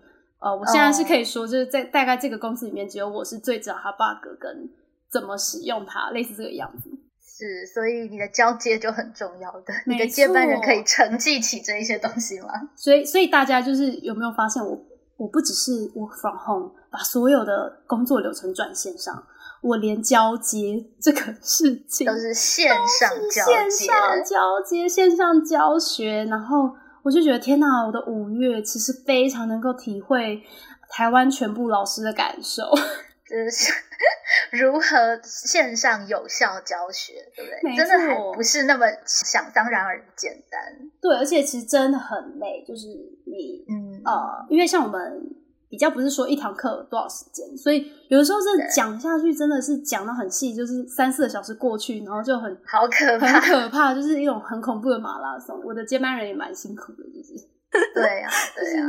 [0.41, 4.69] 呃，我现在是可以说，就是在大概这个公司里面，只有我是最知道它 bug 跟
[5.11, 6.91] 怎么使用它，类似这个样子。
[7.23, 12.49] 是，所以你的交接就很重要的，你的接班人可以承继起这一些东西吗？
[12.77, 14.79] 所以，所以大家就是有没有发现，我
[15.17, 19.25] 我不只是 work from home，把所有的工作流程转线上。
[19.63, 27.85] 我连交接这个事情都是线上交接，线上交接，线上教学，然后我就觉得天哪！
[27.87, 30.43] 我的五月其实非常能够体会
[30.89, 32.65] 台湾全部老师的感受，
[33.29, 33.73] 就是
[34.53, 37.77] 如何线上有效教学，对不对？
[37.77, 40.91] 真的还不是那么想当然而简单。
[41.03, 42.87] 对，而且其实真的很累，就是
[43.27, 45.37] 你，嗯呃，因为像我们。
[45.71, 55.59] 比较不是说一堂课多少时间，所以有的时候是讲下去，真的是讲的很细，就是三四个小时过去，然后就很好可怕，很可怕，就是一种很恐怖的马拉松。
[55.65, 57.35] 我的接班人也蛮辛苦的，就是
[57.95, 58.29] 对呀，
[58.59, 58.85] 对呀，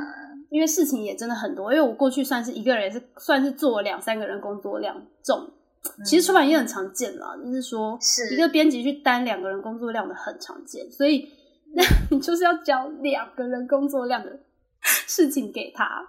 [0.50, 1.72] 因为事情也真的很多。
[1.72, 5.48] 因为我过去算是一个人，是算是做两三个人工作量重。
[6.06, 7.98] 其实出版也很常见啦，就是说
[8.32, 11.28] 一个编辑去担两个人工作量的很常见，所以
[11.74, 14.39] 那 你就是要交两个人工作量的
[14.82, 16.08] 事情给他。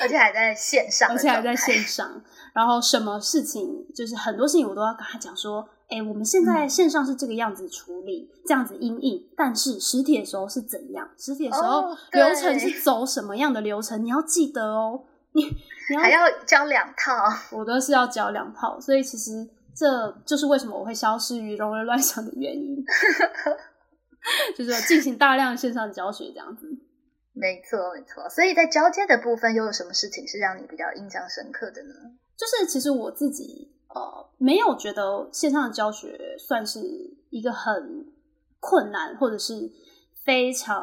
[0.00, 11.08] 而且还在线上，而且还在线 上，然后什么事情就是很多事情我都要跟他讲说，哎，我们现在线上是这个样子处理，这样子阴影，但是实体的时候是怎样？
[11.16, 14.04] 实体的时候流程是走什么样的流程？
[14.04, 15.44] 你要记得哦，你
[15.90, 17.12] 你还要教两套，
[17.56, 22.76] 我都是要教两套，所以其实这就是为什么我会消失于容人乱想的原因，
[24.56, 26.66] 就是进行大量线上教学这样子。
[27.38, 28.28] 没错，没错。
[28.28, 31.94] 所以在交接的部分，又有什么事情是让你比较印象深刻的呢？
[32.36, 36.80] 就是其实我自己呃，没有觉得线上的教学算是
[37.30, 38.06] 一个很
[38.60, 39.70] 困难或者是
[40.24, 40.78] 非常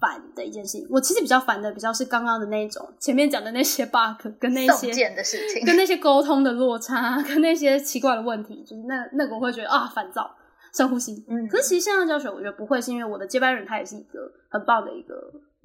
[0.00, 0.86] 烦的一件事情。
[0.90, 10.34] 我其实比较烦的，比较是刚刚的那种前面讲的那些 bug 跟那些的事情，跟那些沟通的落差，跟那些奇怪的问题，就是那那个我会觉得啊烦躁，
[10.74, 11.24] 深呼吸。
[11.28, 15.14] 嗯，可是其实线上教学，我觉得不会，是因为我的接班人他也是一个很棒的一个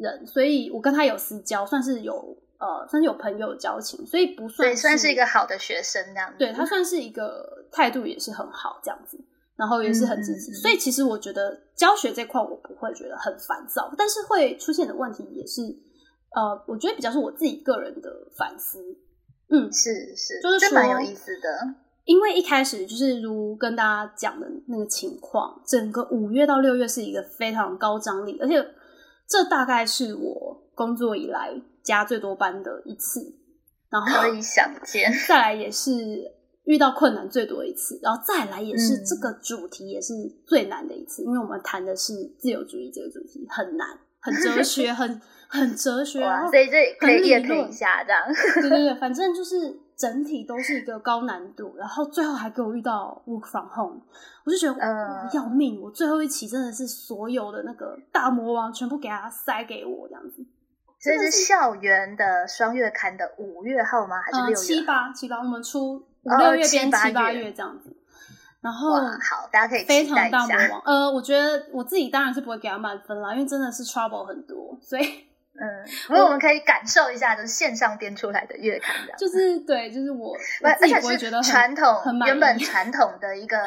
[0.02, 2.38] 人，所以我跟他有私交，算是有。
[2.62, 6.36] 呃，算是有朋友交情，所以不算算是一个好的学生这样子。
[6.38, 9.18] 对他算是一个态度也是很好这样子，
[9.56, 10.54] 然后也是很积极。
[10.54, 15.64] 所以其实我觉得教学这块我不会觉得很烦躁，但是会出现的问题也是，
[16.36, 18.78] 呃，我觉得比较是我自己个人的反思。
[19.50, 21.74] 嗯，是是，就是蛮有意思的。
[22.06, 28.64] 因为一开始就是如跟大家讲的那个情况，整个五月到六月是一个非常高张力，而且
[29.32, 31.62] 这大概是我工作以来。
[31.84, 33.20] 加最多班的一次，
[33.90, 35.92] 然后可以想见， 再来也是
[36.66, 40.14] 遇到困难最多一次，然后再来也是这个主题也是
[40.46, 43.88] 最难的一次，因为我们谈的是自由主义这个主题，很难，
[44.20, 46.20] 很哲学，很很哲学，
[46.52, 48.22] 所以这可以验证一下这样。
[48.62, 54.02] 对对对，反正就是整体都是一个高难度，然后最后还给我遇到 work from home，
[54.44, 60.44] 我就觉得要命，我最后一期真的是所有的那个大魔王全部给他塞给我这样子。
[61.00, 64.20] 这是校园的双月刊的五月号吗？
[64.22, 64.56] 还是六月？
[64.56, 67.96] 七八七八，我们出五六月编七八月这样子。
[68.62, 70.82] 然后好，大家可以非常大魔王。
[70.86, 75.04] 呃，我觉得我自己当然是不会给他满分啦，因为真的是 trouble 很多，所以
[75.54, 81.86] 嗯，不过我们可以感受一下，就是线上编出来的月刊的，就是对，就是我而且是传统
[82.26, 83.58] 原本传统的一个，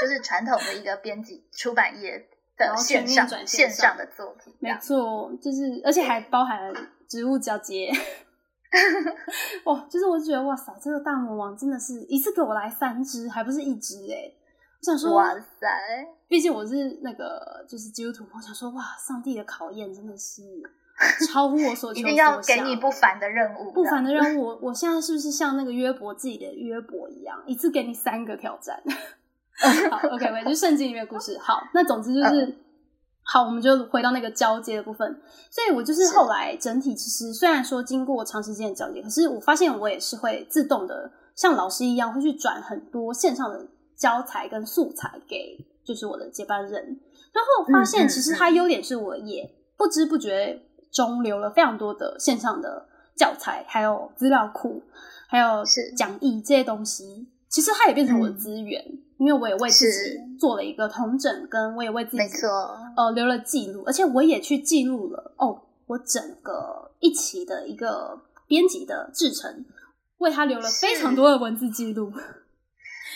[0.00, 2.28] 就是传统的一个编辑出版业。
[2.56, 7.90] 的线上线上的作品，没错，就是而且还包含了植物交接。
[9.66, 14.30] 哇，就是我觉得哇塞，这个大魔王真的是一次给我来三只，还不是一只哎！
[14.80, 15.66] 我想说哇塞，
[16.28, 20.42] 毕竟我是那个就是基督徒，我想说哇，上帝的考验真的是
[21.26, 24.44] 超乎我所求，一定要给你不凡的任务，不凡的任务。
[24.44, 28.80] 我我现在是不是像那个约伯自己的约伯一样，一次给你三个挑战？
[29.90, 31.38] 好，OK，我就圣经里面的故事。
[31.38, 32.56] 好，那总之就是，
[33.22, 35.20] 好，我们就回到那个交接的部分。
[35.50, 47.00] 所以我就是后来整体其实虽然说经过长时间的交接，可是我发现我也是会自动的像老师一样，会去转很多线上的教材跟素材给就是我的接班人。
[47.32, 50.60] 然后发现其实它优点是我也不知不觉
[50.94, 54.82] 中留了非常多的线上的教材，还有资料库，
[55.28, 55.92] 还有是。
[55.94, 57.28] 讲义这些东西。
[57.50, 58.84] 其实它也变成我的资源，
[59.16, 62.48] 因为我也为自己做了一个同整，跟我也为自己没错
[62.96, 69.64] 呃留了记录，而且我也去记录了哦，我整个一期的一个编辑的制程，
[70.18, 72.12] 为他留了非常多的文字记录。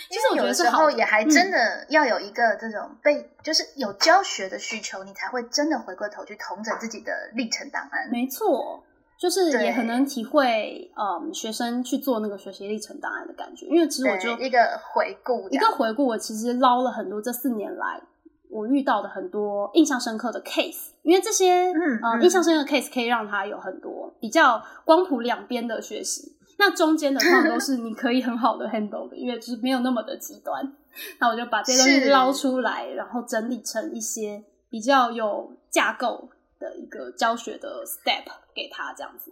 [0.09, 8.09] 其实我觉得时候也还真的要有一个这种被，就是有教学的需求，你才会真的回过头去统整自己的历程档案。
[8.11, 8.85] 没错。
[9.21, 13.67] 就是也很能体会，嗯，学生去做那个学习历程档案的感觉。
[13.67, 18.01] 因为其实我就一个回顾，一个回顾，我其实捞了很多这四年来
[18.49, 20.91] 我遇到的很多印象深刻的 case。
[21.03, 26.38] 因为这些，嗯，印象深刻的 case 可以让他有很多比较光谱两边的学习。
[26.59, 30.73] 那中间的话都是你可以很好的 handle 的，因为就是没有那么的极端。
[31.19, 36.29] 那我就把这些东西捞出来，然后整理成一些比较有架构。
[36.61, 39.31] 的一个教学的 step 给他这样子，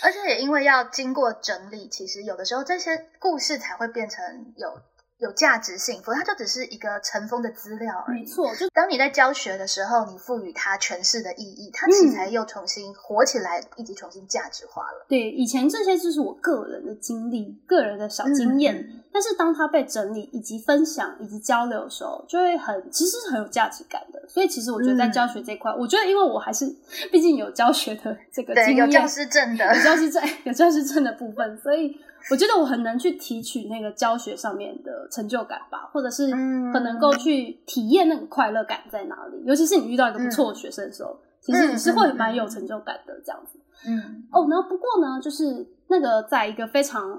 [0.00, 4.80] 而且也因为要经过整理，其实有的时候这些故事才会变成有。
[5.18, 8.20] 有价值性，否则它就只是一个尘封的资料而已。
[8.20, 15.06] 没错，就当你在教学的时候，你赋予它诠释的意义，它其实才又重新活起来，以及重新价值化了。
[15.08, 24.22] 对，以前这些就是我个人的经历、个人的小经验，但是当它被整理、以及分享、以及交流的时候，就会很其实是很有价值感的。
[24.28, 26.66] 所以，其实我觉得在教学这块，我觉得因为我还是
[27.10, 31.98] 毕竟有教学的这个经验，有教师证的，有教师证， 有教师证的部分，所以。
[32.30, 36.30] 我觉得我很能去提取那个教学上面的成就感吧，或者是
[36.72, 39.42] 很能够去体验那个快乐感在哪里。
[39.44, 43.58] 尤其是你遇到一个不错的学生的时候，其实你是会蛮有成就感的这样子。
[43.86, 47.10] 嗯，哦，那不过呢，就是那个在一个非常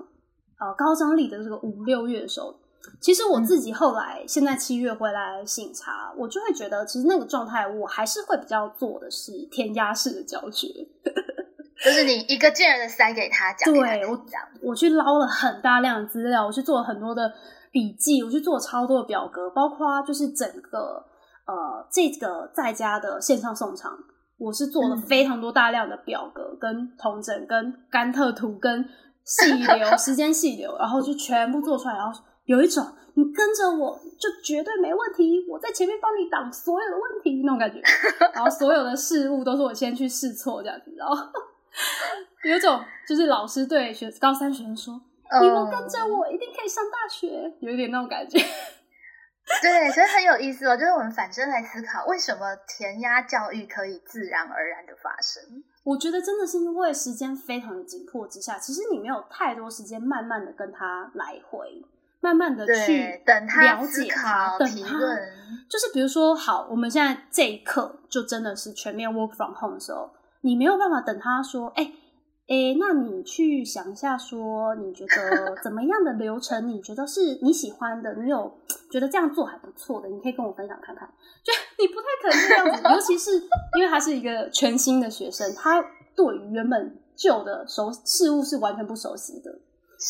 [0.60, 2.54] 呃高张力的这个五六月的时候，
[3.00, 10.68] 其实我自己后来现在七月回来醒茶，我就会觉得其实那个状态我还是会比较做的是填鸭式的教学。
[11.84, 17.32] 就是你一个劲儿的塞给他讲，对我讲，我去捞了很大量的资料，我去做了很多的
[17.72, 21.06] 笔记，我去做超多的表格，包括就是整个
[21.46, 23.98] 呃这个在家的线上送场，
[24.38, 28.84] 我是做了非常多大量的表格、跟同整、跟甘特图、跟
[29.24, 37.82] 细流 时间细流，然后就全部做出来，然后有一种你跟着我就绝对没问题，我在前面帮你挡所有的问题那种感觉，
[38.34, 41.16] 然后所有的事物都是我先去试错这样子，然后
[42.44, 45.02] 有一种就是老师对学高三学生说。
[45.42, 48.40] 你们跟着我，一定可以上大学，有一点那种感觉。
[49.62, 50.78] 对，所以很有意思哦。
[50.78, 55.44] 就是我们反身来思考，为什么填鸭教育可以自然而然的发生？
[55.84, 61.84] 我觉得真的是因为时间非常的紧迫之下，其实你没有太多时间慢慢的跟他来回，
[62.22, 64.98] 慢慢的去等他了解他，等他。
[65.70, 70.10] 就是比如说，好，我们现在这一刻就真的是全面 work from home 的时候，
[70.42, 71.94] 你没有办法等他说，哎。
[72.50, 76.66] 哎，那你去想一下，说你觉得 怎么样的流程？
[76.66, 78.14] 你觉得是你喜欢的？
[78.14, 78.58] 你有
[78.90, 80.08] 觉得这样做还不错的？
[80.08, 81.10] 你可以跟我分享看看。
[81.44, 83.36] 就你不太可能这样子，尤其是
[83.78, 85.84] 因为他是一个全新的学生，他
[86.16, 89.60] 对于原本旧的熟事物是完全不熟悉的，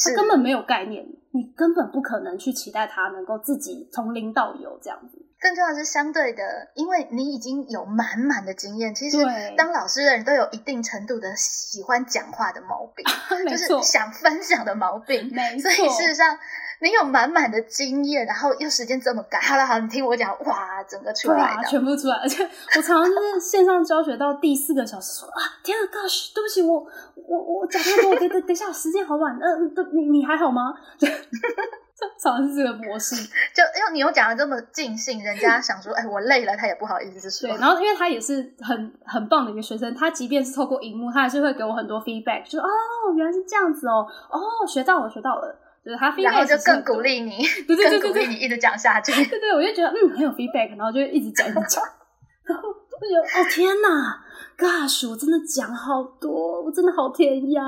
[0.05, 5.25] 他根本没有概念，你根本不可能去期待他能够自己从零到有这样子。
[5.39, 8.93] 更重要是相对的，因为你已经有满满的经验。
[8.95, 9.17] 其实
[9.55, 13.05] 当老师的人都有一定程度的喜欢讲话的毛病，
[13.47, 15.29] 就是想分享的毛病。
[15.59, 16.37] 所以事实上，
[16.81, 22.15] 你有满满的经验，然后又时间这么赶，好了好，你听我讲，哇，整个出来，全部出来。
[22.17, 22.43] 而 且
[22.75, 26.83] 我常常就是线上教学到第四个小时，说啊，天啊，gosh，对不起，我
[27.27, 30.73] 我我讲太多，等等等下，时间好晚，嗯，都你你还好吗？
[32.21, 37.49] 常是这个模式，就因为你又讲的这么尽兴，人家想说，哎，我累了，他也不好意思说。
[37.49, 42.69] 对，然后因为他也是很很棒的一个学生，他即便是透过荧幕，他还是会给我很多 feedback，就说哦，
[43.15, 49.11] 原来是这样子哦，哦，学到了，学到了，就是他 feedback，然后就更鼓励你，对对对，鼓励你一直讲下去。
[49.25, 51.83] 对对，我就觉得嗯很有 feedback，然后就一直讲一直讲，
[52.45, 54.23] 然后我觉得哦天哪
[54.57, 57.63] ，gosh，我真的讲好多，我真的好填鸭。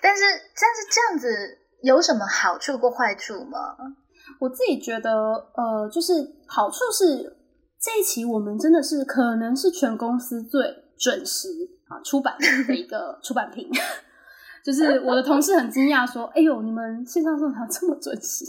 [0.00, 1.58] 但是但是这样子。
[1.82, 3.76] 有什么好处或坏处吗？
[4.38, 5.10] 我自己觉得，
[5.54, 6.12] 呃，就是
[6.46, 7.36] 好处是
[7.80, 10.60] 这一期我们真的是可能是全公司最
[10.96, 11.48] 准时
[11.88, 13.68] 啊出版的一个 出版品，
[14.64, 18.44] 就是我的同事很惊讶说：“哎呦，你们线上课堂这么准时。”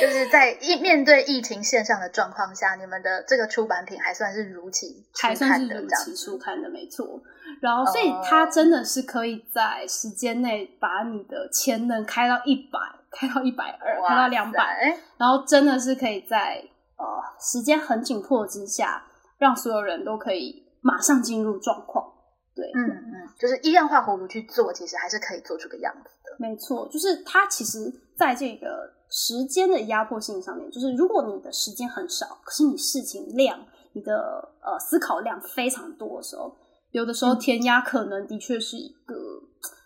[0.00, 7.22] 就是在疫面对疫情线上的状况下，你们的这个出版品还算是如期还算是如期出刊的，没错。
[7.60, 12.78] 然后，所以它真的是可以在时间内把你的潜能开到一百，
[13.10, 16.64] 开到一百二，开到两百，然后真的是可以在
[16.96, 17.04] 呃
[17.40, 19.04] 时间很紧迫之下，
[19.38, 22.12] 让所有人都可以马上进入状况。
[22.56, 26.36] 对，嗯嗯，就是一样化葫芦去做，其实还是可以做出个样子的。
[26.38, 36.52] 没错，就是它其实在这个时间的压迫性上面，就是如果你的时间很少，可是你事情量、你的呃思考量非常多的时候。
[36.90, 39.14] 有的时候填鸭可能的确是一个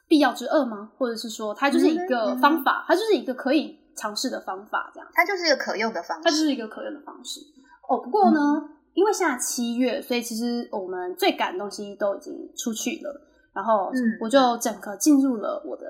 [0.06, 0.90] 必要之恶吗？
[0.96, 7.40] 或者是说它就是一个方法，它就是一个可以尝试的方法，这样它就是一个可用的方式，它就是一个可用的方式。
[7.86, 8.40] 哦，不过呢，
[8.94, 13.20] 因为现在七月，所以其实我们最赶的东西都已经出去了，
[13.52, 13.90] 然后
[14.22, 15.86] 我就整个进入了我的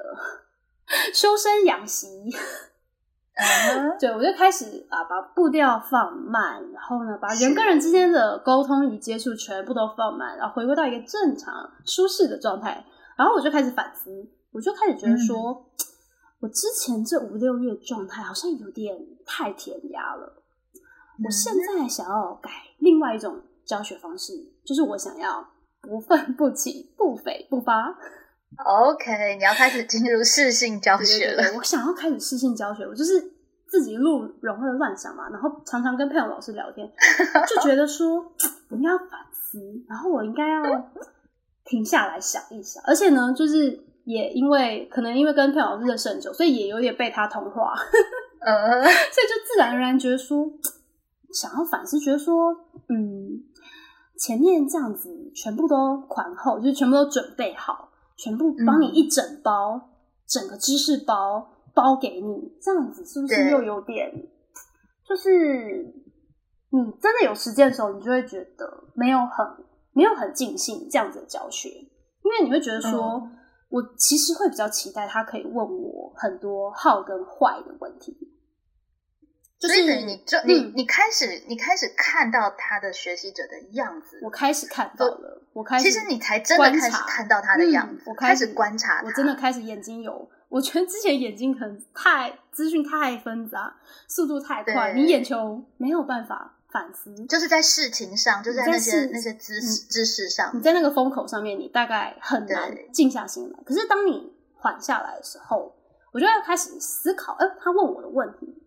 [1.14, 2.09] 修身养息。
[4.01, 12.84] 对，我就开始啊，把步调放慢，然后呢，把人跟人之间的沟通与接触全部都放慢，然后回归到一个正常舒适的状态。
[13.16, 15.64] 然后我就开始反思，我就开始觉得说，
[16.41, 20.43] 我之前这五六月状态好像有点太填鸭了。
[21.24, 24.32] 我现在想要改另外一种教学方式，
[24.64, 25.49] 就是我想要
[25.80, 27.97] 不愤不起，不悱不发。
[28.57, 31.43] OK，你要开始进入视性教学了。
[31.57, 33.33] 我想要开始视性教学，我就是
[33.69, 36.91] 自己录融会乱想嘛，然后常常跟佩友老师聊天，
[37.47, 38.17] 就觉得说
[38.71, 40.91] 我应该要反思，然后我应该要
[41.65, 42.83] 停下来想一想。
[42.87, 47.75] 而且呢，就是也因为可能因为跟佩友老师认识很久，所以也有点被他同化，
[48.41, 50.51] 呃，所以就自然而然觉得说
[51.33, 52.53] 想要反思，觉得说
[52.89, 53.45] 嗯，
[54.19, 57.85] 前面这样子全部都款后，就是全部都准备好。
[58.19, 59.81] 全部帮你一整包，
[60.27, 64.12] 整个知识包包给你，这样子是不是又有点？
[65.09, 65.31] 就是
[66.71, 69.47] 你真的有时间的时候，你就会觉得没有很
[69.93, 73.27] 没有很尽兴这样子的教学，因为你会觉得说，
[73.71, 78.14] 我其实会比较期待他可以问我很多好跟坏的问题。
[79.59, 84.21] 就是你，就你，你开始，你开始看到他的学习者的样子。
[84.23, 88.05] 我开始看到了，我开始，其实你才真的开始看到他的样子。
[88.07, 103.59] 我开始观察，我真的开始眼睛有我觉得之前眼睛可能太资讯太纷杂，速度太快，你眼球没有办法反思，就是在事情上，就是在那些在那些知识知识上你，在那个风口上面，你大概很难静下心来。
[103.65, 105.75] 可是当你缓下来的时候，
[106.13, 108.58] 我就要开始思考，哎、他问我的问题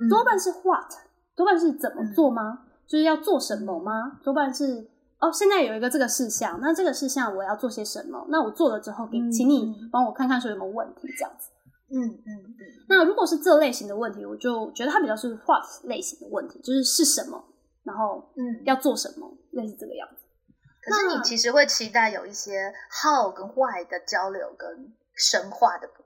[0.00, 0.90] 嗯多半是 what，
[1.34, 2.66] 多半是怎么做吗？
[2.86, 4.20] 就是要做什么吗？
[4.22, 4.88] 多半是
[5.18, 8.26] 哦，现在有一个这个事项，那这个事项我要做些什么？
[8.28, 11.50] 那我做了之后，给嗯请你嗯帮我看看说有没有问题，这样子。
[11.94, 12.56] 嗯嗯嗯，
[12.88, 17.42] 那如果是这类型的问题，我就觉得它比较是 what 类型的问题，就是是什么，
[17.84, 20.24] 然后嗯要做什么，类似这个样子。
[20.82, 26.01] 可是你其实会期待有一些 how 跟 why 的交流跟深化的部分。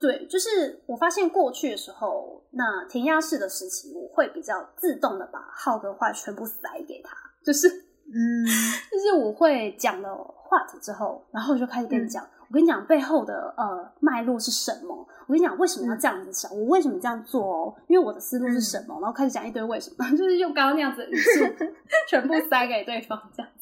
[0.00, 6.56] 对，就是我发现过去的时候，那填鸭式的时期，我会比较自动的把好跟坏全部塞
[6.88, 8.46] 给他，就是嗯。
[8.90, 10.08] 就是我会讲了
[10.50, 14.94] what 之后，然后我就开始跟你讲，我跟你讲背后的呃脉络是什么，
[15.26, 21.44] 我跟你讲为什么要这样子想，我为什么这样做哦，因为我的思路是什么，然后开始讲一堆为什么， 就是用刚刚那样子语速
[22.08, 23.52] 全部塞给对方这样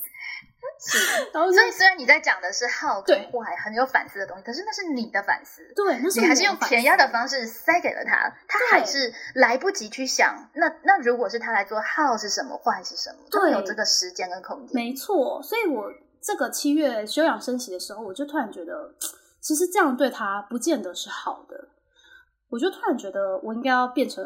[0.79, 5.63] 所以 虽然你在讲的是 how 跟对 why 很有反思的东西，可是那是你的反思。
[5.75, 10.49] 对，那是你还是用填鸭的方式塞给了他，他对还是来不及去想。
[10.55, 14.75] 那那如果是他来做 how 是什么，why 是什么，就会有对这个时间跟空间。
[14.75, 18.95] 没错，所以我这个七月休养生息的时候，我就突然觉得，
[19.41, 21.69] 其实这样对他不见得是好的。
[22.51, 24.25] 我就突然觉得，我应该要变成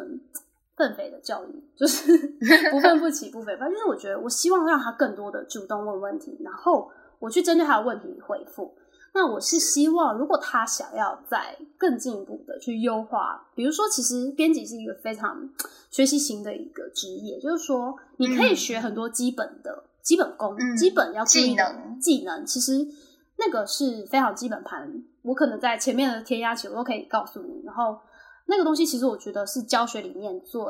[0.77, 2.17] 愤肥的教育，就是
[2.71, 8.75] 不愤不起不肥反就是我觉得，我希望让他更多的主动问问题，然后我去针对他的问题回复。
[9.15, 15.51] 那我是希望，如果他想要再更进一步的去优化，比如说，其实编辑是一个非常
[15.91, 22.73] 学习型的一个职业，就是说，你可以嗯学很多基本的、基本功、嗯基本要技能技能，其实
[23.37, 24.91] 那个是非常基本盘。
[25.21, 27.61] 我可能在前面的填鸭期，我都可以告诉你。
[27.67, 27.99] 然后
[28.47, 30.65] 那个东西，其实我觉得是教学里面最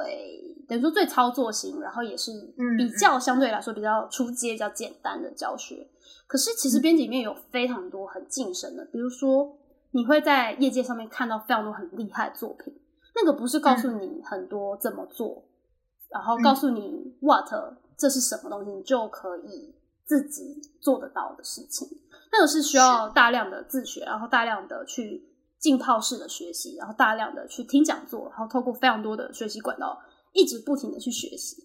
[0.68, 5.88] 等于说最操作型，然后也是嗯比较相对来说比较出街、比较简单的教学。
[6.26, 6.82] 可是其实嗯。
[6.82, 9.56] 编辑里面有非常多很晋升的，比如说
[9.90, 12.72] 你会在业界上面看到非常多很厉害的作品，
[13.14, 15.44] 那个不是告诉你很多怎么做，
[16.10, 17.48] 然后告诉你 what
[17.98, 21.88] 这是什么东西，你就可以自己做得到的事情。
[22.32, 25.22] 那个是需要大量的自学，然后大量的去
[25.62, 29.98] 浸泡式的学习，然后大量的去听讲座，然后透过非常多的学习管道，
[30.32, 31.64] 一直不停的去学习。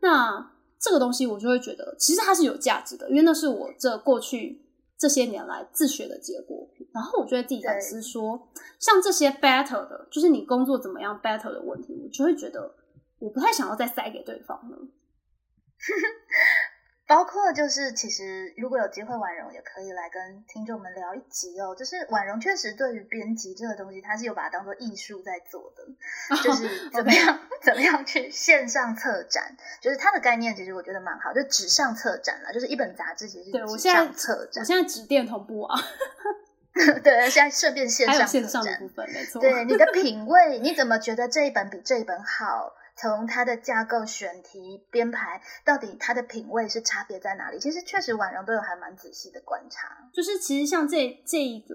[0.00, 4.64] 那这个东西我就会觉得，其实它是有价值的，因为那是我这过去
[4.98, 6.68] 这些年来自学的结果。
[6.92, 12.74] 然后我就会自己反思说，像这些 better 的，就是你工作怎么样 better 的问题，我就会觉得
[13.18, 14.78] 我不太想要再塞给对方了。
[17.14, 21.72] 包括就是，其实如果有机会，婉容也可以来跟听众们聊一集哦。
[21.72, 25.86] 就是婉容确实对于编辑这个东西，他是有把它当做艺术在做的，
[26.42, 35.80] 就是怎么样怎么样去线上策展，就是它的概念，其实我觉得蛮好，就纸上策展了，就是一本杂志其实是纸对我现在上策我展，现在纸电同步啊，
[37.04, 39.40] 对，现在顺便线还有上线上的部分，没错。
[39.40, 42.74] 对你的品味，你怎么觉得这一本比这一本好？
[42.96, 47.58] 从它的架构、选题、编排，到底它的品味是差别在哪里？
[47.58, 50.08] 其实确实婉容都有还蛮仔细的观察。
[50.12, 51.74] 就是其实像这这一个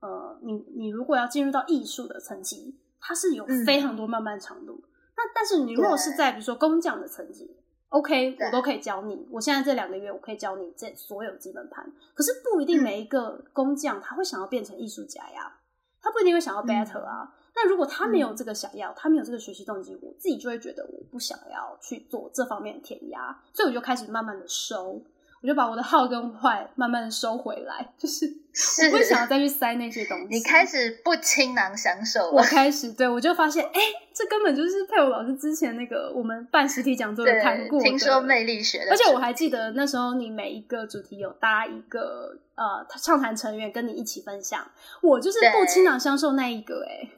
[0.00, 4.82] 呃，你你如果要进入到艺术的层级，它是有嗯非常多漫漫长路。
[5.16, 7.54] 那但是你如果是在比如说工匠的层级
[7.88, 9.26] ，OK，我都可以教你。
[9.30, 15.58] 我现在这两个月我可以教你这所有基本盘，可是不一定嗯每一个工匠他会想要变成艺术家呀，
[16.00, 17.34] 他不一定会想要 better 啊。
[17.62, 25.02] 那如果他没有这个想要，他没有这个学习动机，我自己就会觉得我不想要去做这方面的填鸭，所以我就开始慢慢的收，
[25.42, 30.26] 我就把我的好跟坏慢慢的收回来，就是是我不想要再去塞那些东西。
[30.30, 33.80] 你开始不倾囊相授我了，开始对我就发现，哎、
[34.14, 37.84] 这根本就是佩柔老师之前那个我们办实体讲座有谈对，过的。
[37.84, 44.66] 听说魅力学的，而且我还记得那时候你每一个主题有搭一个呃畅谈成员跟你一起分享，
[45.02, 47.08] 我就是不对倾囊相授那一个、哎，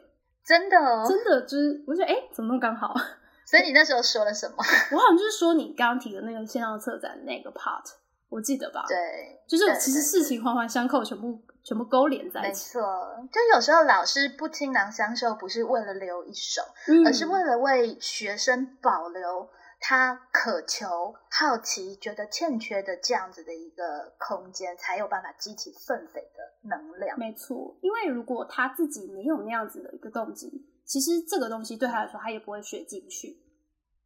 [0.45, 1.05] 真的哦。
[1.09, 2.95] 真的就是我觉得哎、怎么那么刚好？
[3.45, 4.57] 所以你那时候说了什么？
[4.93, 7.83] 我好像就是说你刚刚提的那个线上策展那个 part，
[8.29, 13.29] 我记得吧？，对，就是其实事情环环相扣，全部全部勾连在没一起，没错。
[13.31, 19.49] 就有时候老师不倾囊相授，不是为了留一手，嗯而是为了为学生保留
[19.85, 27.19] 他渴求、好奇、觉得欠缺的这样子的一个空间，才有办法激起奋斐的能量。
[27.19, 33.43] 没错，因为如果他自己没有那样子的一个动机，其实这个东西对他来说，他也不会学进去，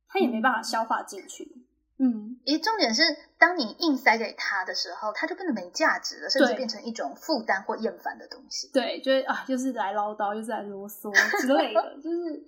[0.08, 1.66] 他也没办法消化进去。
[1.98, 3.02] 嗯，诶，重点是
[3.38, 8.70] 当你硬塞给他的时候，他就变得没价值了，甚至对变成一种负担或厌烦的东西。
[8.72, 11.10] 对，就是啊，就是来唠叨，又是来啰嗦
[11.40, 11.96] 之类的。
[12.02, 12.44] 就是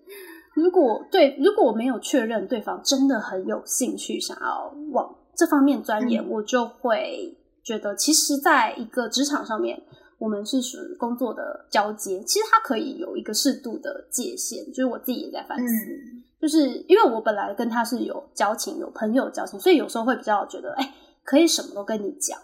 [0.58, 9.80] 如果对，如果我没有确认对方真的很有兴趣，想要往这方面钻研，嗯我就会觉得，其实，在一个职场上面，
[10.18, 14.66] 我们是属于工作的交接，其实它可以有一个适度的界限。
[14.72, 20.94] 就是我自己也在反思，嗯，就是因为我本来跟他是有交情、有朋友交情，所以有时候会比较觉得，哎、
[21.24, 22.38] 可以什么都跟你讲。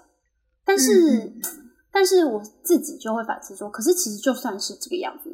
[0.64, 1.40] 但是，嗯
[1.92, 5.30] 但是我自己就会反思说，可是其实就算是这个样子，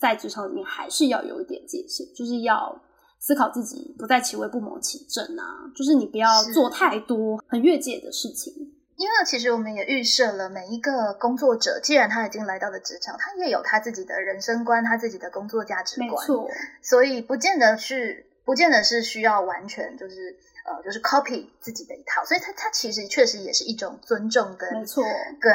[0.00, 2.80] 在职场里面还是要有一点界限，就是要
[3.18, 8.52] 思考自己不在其位不谋其政啊，就是你不要做太多很越界的事情。
[8.96, 16.50] 因为其实我们也预设了每一个工作者，既然他已经来到了职场，他也有他自己的人生观，他自己的工作价值观，没错，
[16.82, 20.36] 所以不见得是不见得是需要完全就是
[20.66, 25.02] 呃就是 copy 自己的一套，所以他他其实确实也是一种尊重跟没错，
[25.40, 25.52] 跟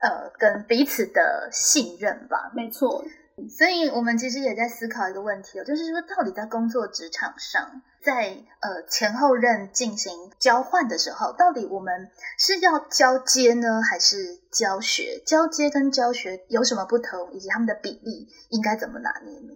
[0.00, 2.50] 呃跟彼此的信任吧。
[2.54, 3.04] 没错，
[3.50, 8.30] 所以我们其实也在思考一个问题哦，就是说到底在工作职场上，在
[8.60, 12.08] 呃前后任进行交换的时候，到底我们
[12.38, 15.22] 是要交接呢，还是教学？
[15.26, 19.54] 交接跟教学有什么不同，以及他们的比例应该怎么拿捏呢？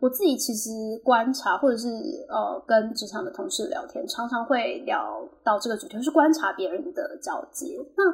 [0.00, 0.70] 我自己其实
[1.02, 1.88] 观察，或者是
[2.28, 7.76] 呃跟职场的同事聊天，常常会聊到这个主题，就是观察别人的交接。
[7.96, 8.04] 那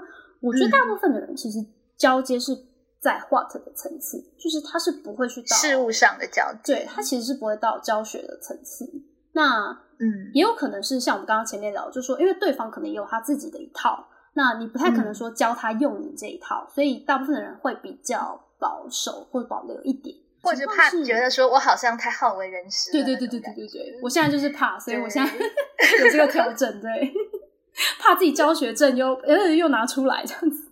[0.40, 1.58] 我觉得大部分的人其实
[1.98, 2.56] 交接是
[3.02, 8.88] 在 what 的层次，就是他是不会去到事物上的交接，对他其实是不会到教学的层次。
[9.32, 25.32] 那嗯，也有可能是像我们刚刚前面聊，就是说，因为对方可能也有他自己的一套，那你不太可能说教他用你这一套，所以大部分的人会比较保守或者保留一点，或者怕觉得说我好像太好为人师对对对对对对对，我现在就是怕，所以我现在
[26.04, 27.12] 有这个调整，对，
[27.98, 30.71] 怕自己教学证又呃又拿出来这样子，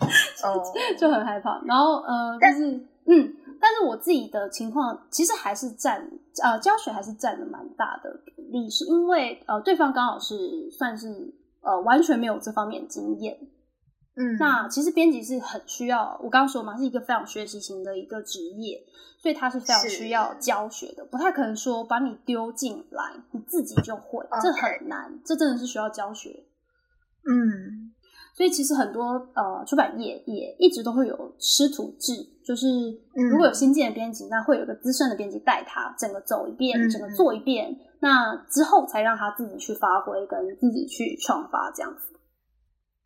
[0.44, 0.62] 哦，
[0.98, 1.60] 就很害怕。
[1.64, 2.70] 然后呃，但是
[3.06, 6.10] 嗯，但是我自己的情况其实还是占
[6.42, 13.38] 呃教学还是占了蛮大的比例，是因为呃对方刚好是算是呃完全没有这方面经验，
[14.16, 18.82] 嗯，那其实编辑是很需要，我刚刚说嘛，是一个非常学习型的一个职业，
[19.20, 26.44] 所以他是非常需要教学的，不太可能说把你丢进来，你自己就会，这很难，这真的是需要教学。
[27.26, 27.83] 嗯
[28.34, 29.04] 所以其实很多
[29.34, 32.12] 呃出版业也一直都会有师徒制，
[32.44, 32.66] 就是
[33.16, 42.12] 嗯如果有新进的编辑，那会有一个资深的编辑带他整个走一遍，嗯整个做一遍，那之后才让他自己去发挥，跟自己去创发这样子。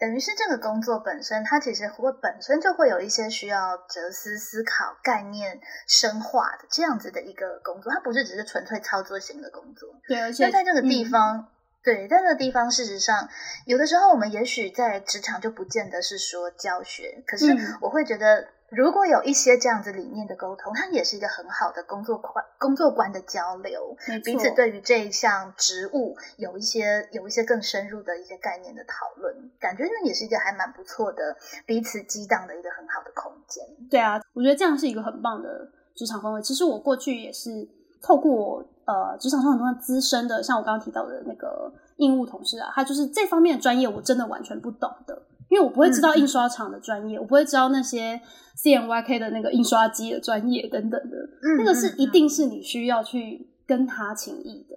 [0.01, 5.59] 等于是这个工作本身，它其实会本身就会有一些需要哲思、思考、概念
[5.89, 9.89] 深化的这样子的一个工作，它不是只是纯粹操作型的工作。
[10.07, 11.49] 对，而且那在这个地嗯方，
[11.83, 13.29] 对，在那个地方，事实上，
[13.64, 23.97] 有的时候我们也许在职场就不见得是说教学，可是嗯我会觉得，如果有一些这样子理念的沟通，它也是一个很好的工作观、工作观的交流。
[24.24, 33.64] 彼此错对于这一项职务有一些有一些更深入的一些概念的讨论，感觉那也是一个还蛮不错的彼此激荡的一个很好的空间。
[33.89, 36.43] 对啊，我觉得这样是一个很棒的职场氛围。
[36.43, 37.66] 其实我过去也是
[38.03, 48.18] 透过呃职场上很多资深的，像我刚刚提到的那个印务同事啊，他就是这方面的专业我真的完全不懂的，因为我不会知道印刷厂的专业，我不会知道那些
[48.57, 54.76] CMYK 的那个印刷机的专业等等的，嗯那个是嗯一定是你需要去跟他情谊的。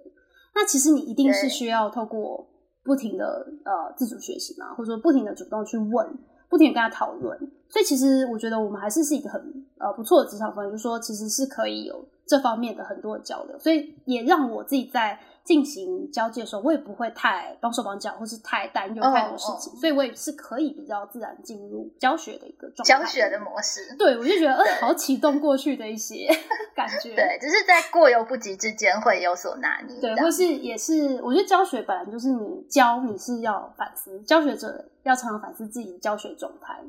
[0.54, 2.46] 那其实你一定是需要透过
[2.84, 6.06] 不停的呃自主学习嘛，或者说不停的主动去问，
[6.50, 7.38] 不停的跟他讨论。
[7.70, 9.40] 所以其实我觉得我们还是是一个很
[9.78, 23.04] 呃不错的职场氛围，就是说其实是可以有这方面的很多的交流，所以也让我自己在进行交接的时候，我也不会太帮手帮脚，或是太担忧太多事情，所以我也是可以比较自然进入教学的一个状态。
[23.04, 26.28] 教学的模式，对，我就觉得呃，好启动过去的一些
[26.76, 27.14] 感觉。
[27.14, 30.00] 对，只是在过犹不及之间会有所拿捏。
[30.00, 36.80] 对，或是也是，我觉得教学本来就是你教，你是要反思，教学者要常常反思自己的教学状态。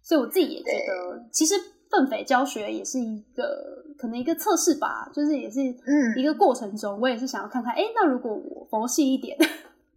[0.00, 1.56] 所以我自己也觉得，其实
[1.90, 9.36] 粪肥教学也是一个可能一个测试吧，就是也是嗯一个过程中，我也是想要看看，哎、那如果我佛系一点，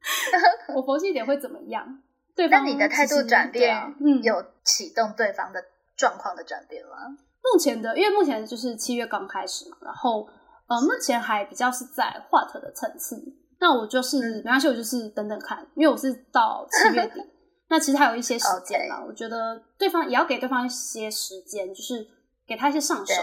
[0.75, 1.99] 我佛系一点会怎么样？
[2.35, 5.61] 对那方你的态度转变啊，嗯，有启动对方的
[5.97, 7.17] 状况的转变吗？
[7.41, 10.27] 目前的，因为目前就是七月刚开始嘛，然后
[10.67, 13.21] 呃，目前还比较是在 what 的层次。
[13.59, 17.21] 那我就是嗯没关系，我就是等等看，因为我是到七月底，
[17.69, 19.03] 那其实还有一些时间嘛。
[19.05, 22.07] 我觉得对方也要给对方一些时间，就是
[22.47, 23.13] 给他一些上手，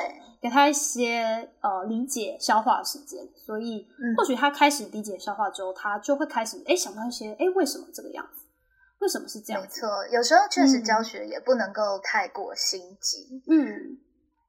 [0.40, 3.28] 给他一些呃理解消化的时间。
[3.34, 3.86] 所以
[4.16, 8.46] 或许他开始理解消化之后，他就会开始哎想到一些哎为什么这个样子？
[9.00, 9.60] 为什么是这样？
[9.60, 13.42] 没错，有时候确实教学也不能够太过心急。
[13.48, 13.98] 嗯，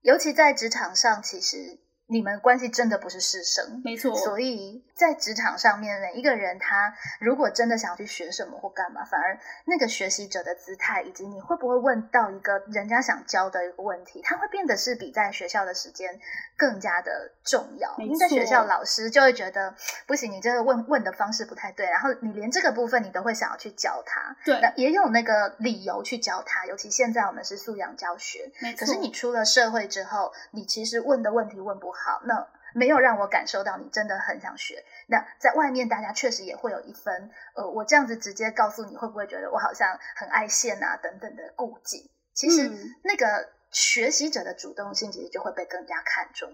[0.02, 1.80] 尤其在职场上，其实。
[2.10, 4.16] 你们关系真的不是师生，没错。
[4.16, 16.20] 所以在职场上面，每一个人他如果真的想要去学什么或干嘛，反而那个学习者的姿态，以及你会不会问到一个人家想教的一个问题，他会变得是比在学校的时间
[16.58, 17.96] 更加的重要。
[18.00, 19.76] 因为在学校，老师就会觉得
[20.08, 24.36] 不行，你这个问问的方式不太对，然后你连这个部分你都会想要去教他。
[24.44, 26.66] 对，也有那个理由去教他。
[26.66, 34.84] 尤其现在我们是素养教学，可是你出了社会之后，你其实问的问题问不好，那没有让我感受到你真的很想学。
[35.08, 42.12] 那在外面，大家确实也会有一分，呃，我这样子直接告诉你会不会觉得我好像很爱现啊等等的顾忌。
[42.34, 42.70] 其实
[43.04, 43.26] 那个
[43.72, 46.50] 学习者的主动性，其实就会被更加看重。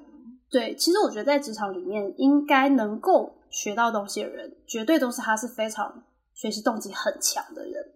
[0.49, 6.03] 对，其实我觉得在职场里面，应该能够学到东西的人，绝对都是他是非常
[6.34, 7.91] 学习动机很强的人，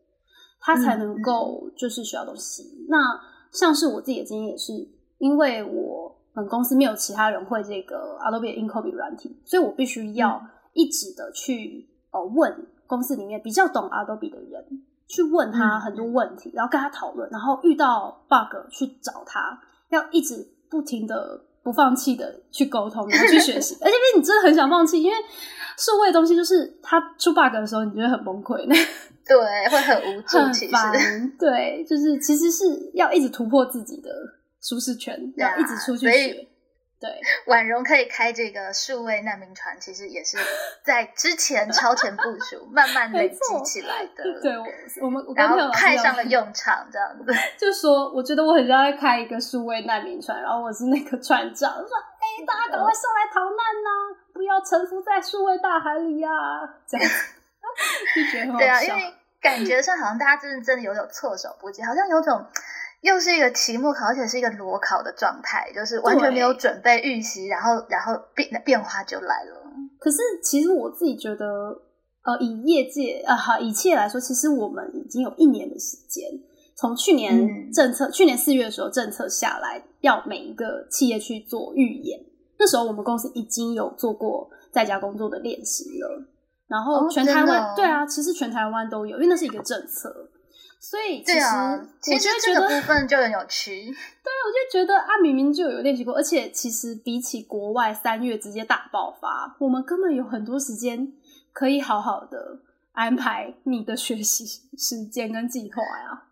[0.59, 2.85] 他才能够就是学到东西。
[2.89, 2.97] 那
[3.51, 4.73] 像是我自己的经验也是，
[5.17, 6.06] 因为我。
[6.37, 10.39] 本公司没有其他人会这个 Adobe InCopy 软体，所以我必须要
[10.73, 14.63] 一直的去呃问公司里面比较懂 Adobe 的人，
[15.07, 19.59] 去问他很多问题，然后跟他讨论，然后遇到 bug 去找他，
[19.89, 23.75] 要一直不停的不放弃的去沟通，然后去学习。
[23.81, 25.17] 而且因为你真的很想放弃，因为
[25.75, 28.63] 数位东西就是他出 bug 的时候，你觉得很崩溃，
[29.25, 29.35] 对，
[29.71, 31.31] 会很无助，很烦。
[31.39, 34.11] 对，就是其实是要一直突破自己的。
[34.67, 36.47] 舒适圈要一直出去学，
[36.99, 37.09] 对，
[37.45, 40.35] 婉容可以开这个数位难民船，其实也是
[40.83, 44.41] 在之前超前部署，慢慢累积起来的。
[44.41, 44.65] 对，我
[45.05, 47.31] 我们然后派上了用场，这样子。
[47.57, 51.87] 就说，我觉得我很像在开一个数位难民船，然后我是那个船长，说
[52.19, 56.29] ：“哎，大家赶快上来逃难呐，不要沉浮在数位大海里呀！”
[56.85, 57.07] 这样
[58.15, 62.45] 就觉得对啊，因为感觉上好像大家真的真的有点措手不及，好像有种。
[63.01, 69.71] 又是一个期末考，而且是一个裸考的状态，就是完全没有准备预习，然后然后变变化就来了。
[69.99, 71.45] 可是其实我自己觉得，
[72.23, 76.23] 呃，以业界啊哈以企业来说，其实我们已经有一年的时间，
[76.75, 82.19] 从去年政策去年四月的时候政策下来，要每一个企业去做预演，
[82.59, 86.25] 那时候我们公司已经有做过在家工作的练习了，
[86.67, 90.29] 然后全台湾对啊，其实全台湾都有，因为那是一个政策。
[90.79, 93.71] 所以其实我觉得这个部分就很有趣。
[93.83, 101.11] 对啊，我就觉得啊，明明就有练习过，而且其实比起国外三月直接大爆发，我们根本有很多时间
[101.51, 102.59] 可以好好的
[102.93, 104.45] 安排你的学习
[104.77, 106.23] 时间跟计划呀。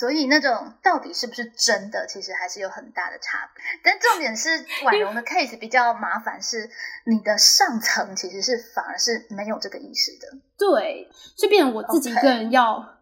[0.00, 3.62] 所以那种到底是不是真的，其实还是有很大的差别。
[3.84, 4.48] 但重点是
[4.82, 6.70] 婉容的 case 比较麻烦，是
[7.04, 10.38] 你的上层其实是反而是没有这个意识的。
[10.56, 12.96] 对，就变成我自己一个人要。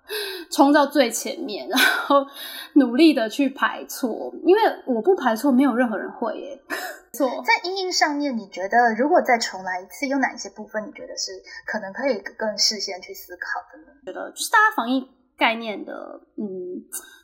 [0.51, 2.27] 冲到最前面，然后
[2.73, 6.63] 努力的去排错，因为我不排错，没有任何人会耶。
[7.13, 11.33] 错在阴影上面，你觉得如果再重来一次，有哪一些部分你觉得是
[11.67, 13.99] 可能可以更事先去思考的呢？
[14.07, 16.45] 觉得就是大家防疫概念的，嗯，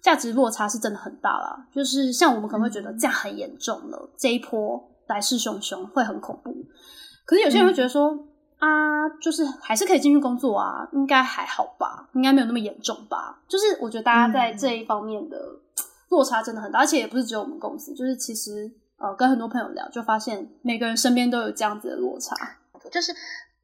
[0.00, 1.66] 价值落差是真的很大啦。
[1.70, 6.64] 就是像我们可能会觉得这样很严重了，这一波来势汹汹，会很恐怖。
[7.26, 8.28] 可是有些人会觉得说。
[8.56, 13.38] 啊，就是还是可以进去工作啊，应该还好吧，应该没有那么严重吧。
[13.46, 15.36] 就是我觉得大家在这一方面的
[16.08, 22.34] 落差真的很大，而且也不是只有我们公司，就是其实呃跟很多朋友聊，就发现每个人身边都有这样子的落差，
[22.90, 23.12] 就是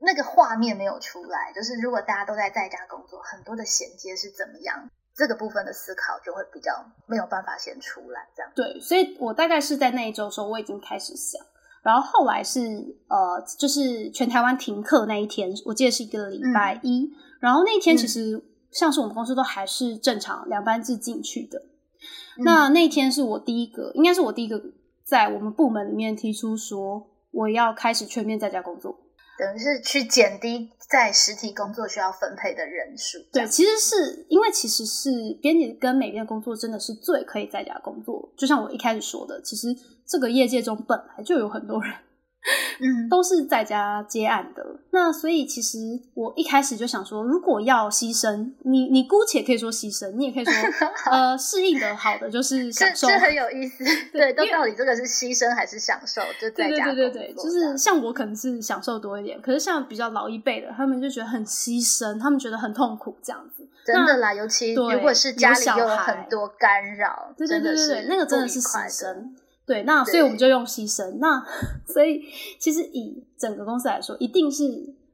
[0.00, 1.52] 那个画面没有出来。
[1.54, 6.72] 就是如果大家都在在家工作，很多的衔接是怎么样，这个部分的思考就会比较
[7.06, 8.26] 没有办法先出来。
[8.34, 11.40] 这样对，所以我大概是在那一周的时候，我已经开始想。
[11.82, 12.60] 然后后来是
[13.08, 17.10] 呃，就是全台湾停课那一天，我记得是一个礼拜一。
[17.40, 21.62] 然后那一天其实像是我们公司都还是正常两班制进去的。
[22.44, 24.62] 那那天是我第一个，应该是我第一个
[25.04, 28.98] 在我们部门里面提出说我要开始全面在家工作，
[29.40, 33.18] 等于是去减低在实体工作需要分配的人数。
[33.32, 35.10] 对，其实是因为其实是
[35.40, 39.74] 编辑跟美编工作真的是最可以在家工作，就像我一开始说的，其实。
[40.10, 41.94] 这个业界中本来就有很多人，
[42.80, 44.64] 嗯，都是在家接案的。
[44.92, 45.78] 那所以其实
[46.14, 50.52] 我一开始就想说，如果要牺牲，你你姑且可以说牺牲，你也可以说
[51.12, 53.84] 呃适应的好的就是享受，这很有意思。
[54.10, 56.22] 对，都到底这个是牺牲还是享受？
[56.40, 63.66] 就在家对对对对，就是像我可能是享受多一点，可是像比较老一辈的，他们就觉得很牺牲，他们觉得很痛苦这样子。
[63.84, 69.30] 真的啦，尤其如果是家里又有很多干扰，对对对对对，那个真的是牺牲。
[69.70, 71.08] 对，那所以我们就用牺牲。
[71.20, 71.40] 那
[71.86, 72.24] 所以
[72.58, 74.64] 其实以整个公司来说，一定是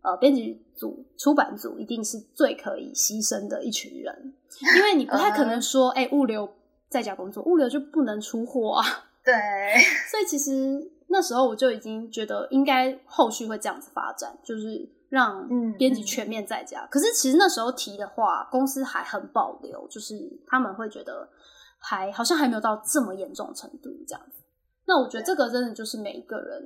[0.01, 4.35] 呃编辑组、出版组一定是最可以牺牲的一群人，
[4.79, 6.49] 因为你不太可能说，哎，物流
[6.89, 8.83] 在家工作，物流就不能出货啊。
[9.23, 9.35] 对，
[10.11, 15.47] 所以其实那时候我就已经觉得应该后续会这样子发展，就是让
[15.77, 16.89] 编辑全面在家。
[16.91, 20.15] 可是其实那时候提的话，公司还很保留，就是
[20.47, 21.29] 他们会觉得
[21.79, 24.41] 还好像还没有到这么严重程度这样子。
[24.87, 26.62] 那我觉得这个真的就是每一个人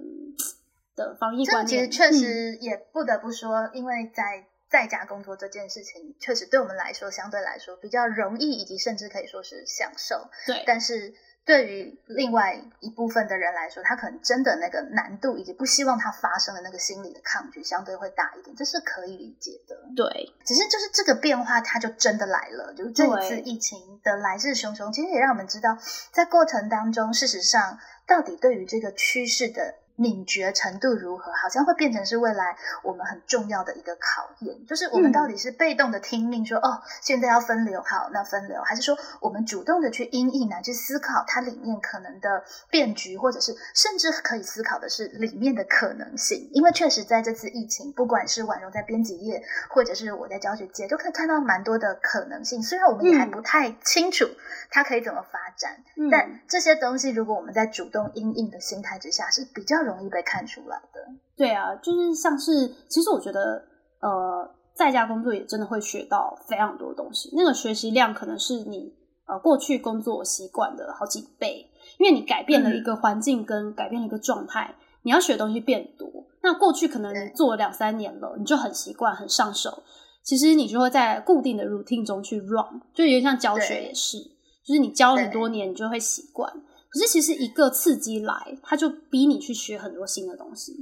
[0.95, 1.67] 的防疫观念。
[1.67, 10.29] 其实确实也不得不说，因为在在家工作这件事情，确实对我们来说相对来说比较容易，以及甚至可以说是享受。
[10.47, 11.15] 对，但是。
[11.43, 19.75] 对于另外一部分的人来说，他可能真的那个难度以及不希望它发生的那个心理的抗拒相对会大一点，这是可以理解的。
[19.97, 22.75] 对，只是就是这个变化，它就真的来了。
[22.75, 25.77] 就是这一次疫情的来势汹汹，其实也让我们知道，
[26.13, 27.79] 在过程当中，事实上
[28.11, 29.80] 到底对于这个趋势的。
[29.97, 34.67] 敏觉程度如何，好像会变成是未来我们很重要的一个考验。
[34.67, 40.57] 就是我们到底是被动的听命，说哦，现在要分流，好，那分流，还是说我们主动的去因应，呢？
[40.63, 46.49] 去思考它里面可能的变局，或者是甚至可以思考的是里面的可能性。
[46.53, 52.63] 因为确实在这次疫情，不管是婉容在编辑业，或者是我在教学界，都可以看到蛮多的可能性。
[52.63, 54.25] 虽然我们也还不太清楚
[54.71, 59.90] 它可以怎么发展，但这些东西如果我们在主动因应的心态之下，是比较容。
[59.91, 61.01] 容易被看出来的，
[61.37, 63.63] 对啊，就是像是，其实我觉得，
[64.01, 67.31] 呃，在家工作也真的会学到非常多东西。
[67.35, 68.95] 那个学习量可能是你
[69.27, 76.09] 呃过去工作习惯的好几倍，因为你改变了一个环境跟改变了一个状态，你要学的东西变多。
[76.43, 79.83] 那过去可能你做了两三年了，你就很习惯、很上手，
[80.25, 84.19] 其实你就会在固定的 routine 中去 run，就有点像教学也是，
[84.65, 86.51] 就是你教了很多年，你就会习惯。
[86.93, 90.75] 可是其实一个刺激来，他就逼你去学很多新的东西，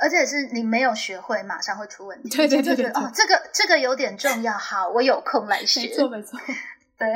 [0.00, 2.28] 而且是你没有学会，马上会出问题。
[2.36, 4.52] 对对对对，哦，这个这个有点重要。
[4.52, 5.82] 好，我有空来学。
[5.82, 6.38] 没错没错，
[6.98, 7.08] 对。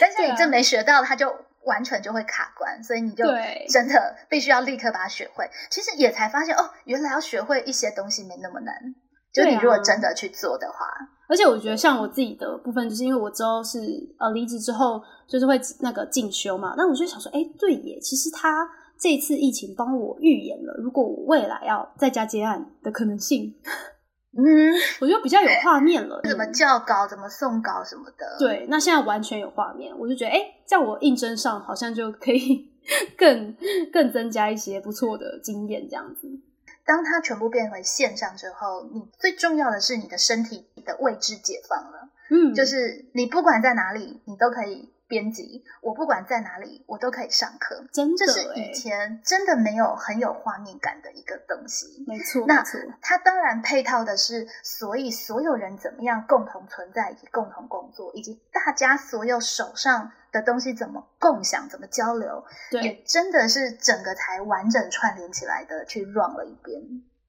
[0.00, 3.24] 但是你这没学到，他就完全就会卡关，所以你就
[3.68, 5.48] 真的必须要立刻把它学会。
[5.70, 8.74] 其实也才发现，哦，原来要学会一些东西没那么难。
[9.32, 10.86] 就你如果真的去做的话，
[11.28, 13.78] 而且我觉得像我自己的部分，就是因为我之后是
[14.18, 16.74] 呃离职之后，就是会那个进修嘛。
[16.76, 18.68] 那我就想说，哎，对耶，其实他
[18.98, 23.54] 这次疫情帮我预言了，如果我未来要在家接案的可能性，
[24.36, 26.20] 嗯， 我觉得比较有画面了。
[26.28, 28.36] 怎么教稿，怎么送稿什么的。
[28.38, 32.68] 对，那现在完全有画面，我就觉得，哎，在我应征上好像就可以
[33.16, 33.56] 更
[33.92, 36.28] 更增加一些不错的经验，这样子。
[36.90, 42.08] 当它全部变为线上之后，你最重要的是你的身体的位置解放了。
[42.30, 44.92] 嗯，就是你不管在哪里，你都可以。
[45.10, 47.84] 编辑，我不管在哪里，我都可以上课。
[47.92, 52.04] 真的，这是以前真的没有很有画面感的一个东西。
[52.06, 52.62] 没错，那
[53.02, 62.44] 它当然配套的是，所以所有人怎么样共同存在以及共同工作，以及大家所有手上的东西怎么共享、怎么交流，
[62.82, 66.80] 也真的是整个才完整串联起来的，去 run 了一遍。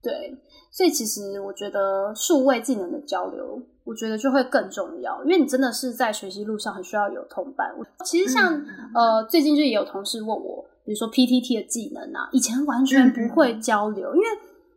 [0.01, 0.35] 对，
[0.71, 3.61] 所以其实我觉得数位技能的交流。
[3.83, 7.73] 我觉得就会更重要，因为你真的是在学习路上很需要有同伴。
[8.05, 8.53] 其实像
[8.93, 14.27] 呃，最近就也有同事问我，比如说 PTT 的技能啊，以前完全不会交流，因为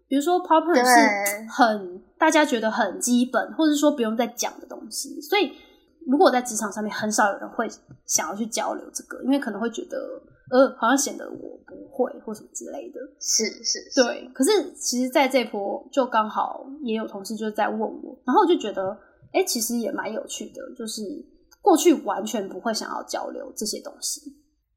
[0.09, 5.53] 比如说 PowerPoint 是很大家觉得很基本，或者说不用再讲的东西，所以
[6.07, 7.69] 如果在职场上面，很少有人会
[8.07, 9.99] 想要去交流这个，因为可能会觉得
[10.51, 13.01] 呃，好像显得我不会或什么之类的。
[13.21, 14.31] 是是，对。
[14.35, 18.97] 可是其实在这波就刚好也有同事就在问我，然后我就觉得。
[19.35, 21.03] 哎，其实也蛮有趣的，就是
[21.61, 24.33] 过去完全不会想要交流这些东西。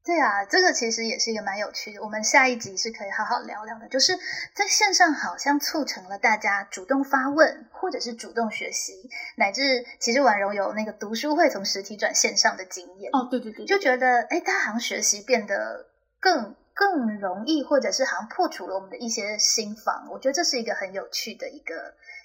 [0.08, 2.02] 对啊，这个其实也是一个蛮有趣的。
[2.02, 4.16] 我们下一集是可以好好聊聊的，就是
[4.54, 8.94] 在线上好像促成了大家主动发问，或者是主动学习，
[9.36, 13.10] 乃至其实婉容有那个读书会从实体转线上的经验。
[13.12, 15.84] 哦，对对对，就觉得哎，大家好像学习变得
[16.18, 20.08] 更更容易，或者是好像破除了我们的一些心防。
[20.10, 21.74] 我觉得这是一个很有趣的一个。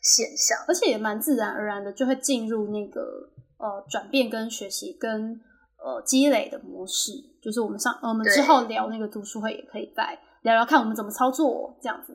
[0.06, 5.40] 现象，而且也蛮自然而然的，就会进入那个呃转变跟学习跟
[5.84, 7.12] 呃积累的模式。
[7.42, 12.14] 就是我们上我们之后聊那个读书会，也可以再聊聊看我们怎么操作这样子。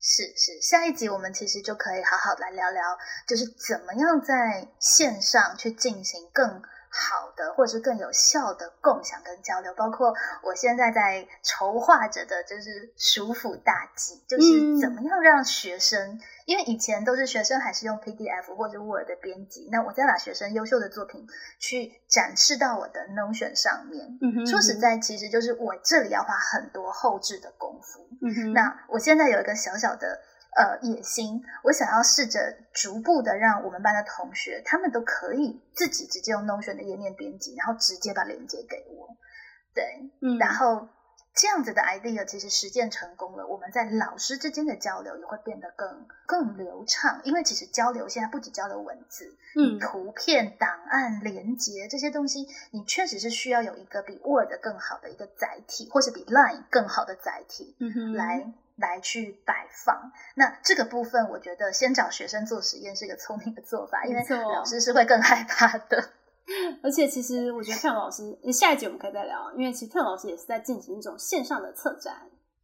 [0.00, 2.82] 是是，下一集我们其实就可以好好来聊聊，
[3.26, 6.62] 就是怎么样在线上去进行更
[6.98, 9.72] 好的，或者是更有效的共享跟交流。
[9.74, 21.26] 包括我现在在筹划着的，就是鼠辅大计，就是怎么样让学生，因为以前都是学生还是用 PDF 或者 Word 的编辑，那我再把学生优秀的作品
[21.60, 24.18] 去展示到我的 Notion 上面。
[24.46, 28.08] 说实在，其实就是我这里要花很多后置的功夫。
[28.20, 30.20] 嗯那我现在有一个小小的。
[30.56, 39.16] 呃，野心，我想要试着逐步的让我们班的同学，他们都可以自己直接用 Notion 的页面编辑，然后直接把链接给我。
[39.72, 40.88] 对，嗯，然后
[41.34, 47.20] 这样子的 idea 其实实践成功了，我们在老师之间的交流也会变得更更流畅。
[47.22, 58.52] 因为其实交流现在不止交流文字，嗯，图片、档案、连接这些东西，你确实是需要有一个比 Word 更好的一个载体，或是比 Line 更好的载体，嗯哼，来。
[58.78, 64.22] 来去摆放，那这个部分我觉得先找学生做实验是一个聪明的做法，因为
[64.54, 66.10] 老师是会更害怕的。
[66.82, 72.14] 而且其实我觉得 t 老师，下一集我们可以再聊，因为其实 t 老师也是在进行一种线上的策展，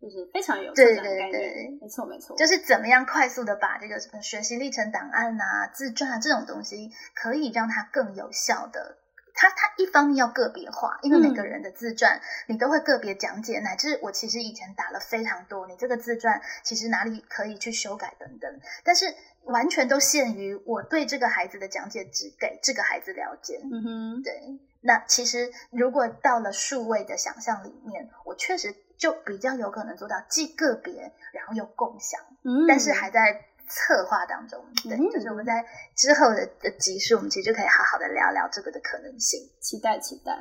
[0.01, 1.79] 就是非常有策展概念。
[1.79, 8.97] 没错没错，就是怎么样快速的把这个什么学习历程档案啊、自传啊这种东西，可以让它更有效的。
[9.35, 19.12] 他他一方面要个别化，因为每个人的自传你都会个别讲解，乃至我其实以前打了非常多，你这个自传其实哪里可以去修改等等，但是
[19.43, 23.61] 完全都限于我对这个孩子的讲解只给这个孩子了解。
[23.64, 24.59] 嗯哼，对。
[24.80, 32.20] 那其实如果到了数位的想象里面，我确实就比较有可能做到既个别，然后又共享，
[32.68, 33.47] 但是还在。
[33.67, 35.65] 策划当中，对，就是我们在
[35.97, 39.41] 之后的的集数，我们其实就可以好好的聊聊这个的可能性。
[39.61, 40.33] 期待，期待。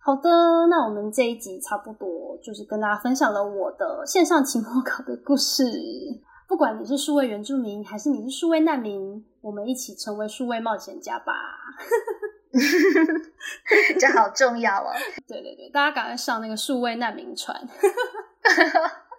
[0.00, 0.28] 好的，
[0.68, 5.64] 那我们这一集差不多就是跟大家分享了我的线上期末考的故事。
[6.46, 11.32] 不管你是数位原住民，还是你是数位难民，我们一起成为数位冒险家吧！
[13.98, 14.92] 这好重要哦。
[15.26, 17.56] 对对对，大家赶快上那个数位难民船。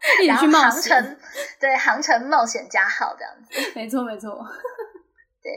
[0.28, 1.18] 然后航程，
[1.60, 4.30] 对航程冒险家号这样子，没 错没错，
[5.42, 5.52] 对，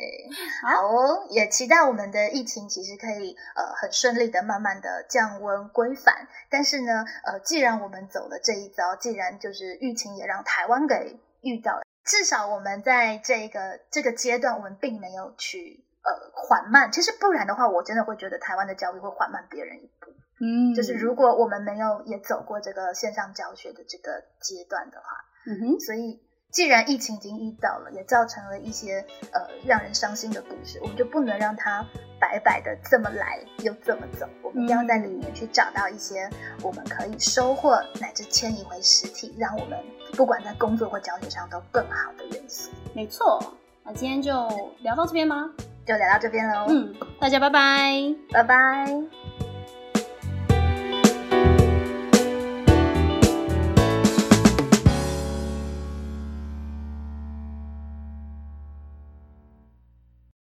[0.63, 6.29] 好哦，也期待我们的疫情其实可以呃很顺利的慢慢的降温归返。
[6.51, 16.91] 但是呢，呃，既然我们走了这一遭，既然就是疫情也让台湾给遇到了，至少我们在这个这个阶段，我们并没有去呃缓慢。
[16.93, 20.13] 其实不然的话，我真的会觉得台湾的教育会缓慢别人一步。
[20.41, 25.07] 嗯，就是如果我们没有也走过这个线上教学的这个阶段的话，
[25.47, 26.21] 嗯哼，所以
[26.51, 31.85] 既然疫情已经遇到了，也造成了一些呃让人伤心的故事，我们就不能让它
[32.21, 36.29] 白白的这么来又这么走，我们一定要在里面去找到一些
[36.63, 39.79] 我们可以收获乃至迁移回实体，让我们
[40.13, 42.71] 不管在工作或教学上都更好的元素。
[42.95, 43.39] 没错，
[43.85, 44.49] 那今天就
[44.81, 45.53] 聊到这边吗？
[45.85, 46.67] 就聊到这边喽。
[46.69, 49.38] 嗯，大家拜拜，拜拜。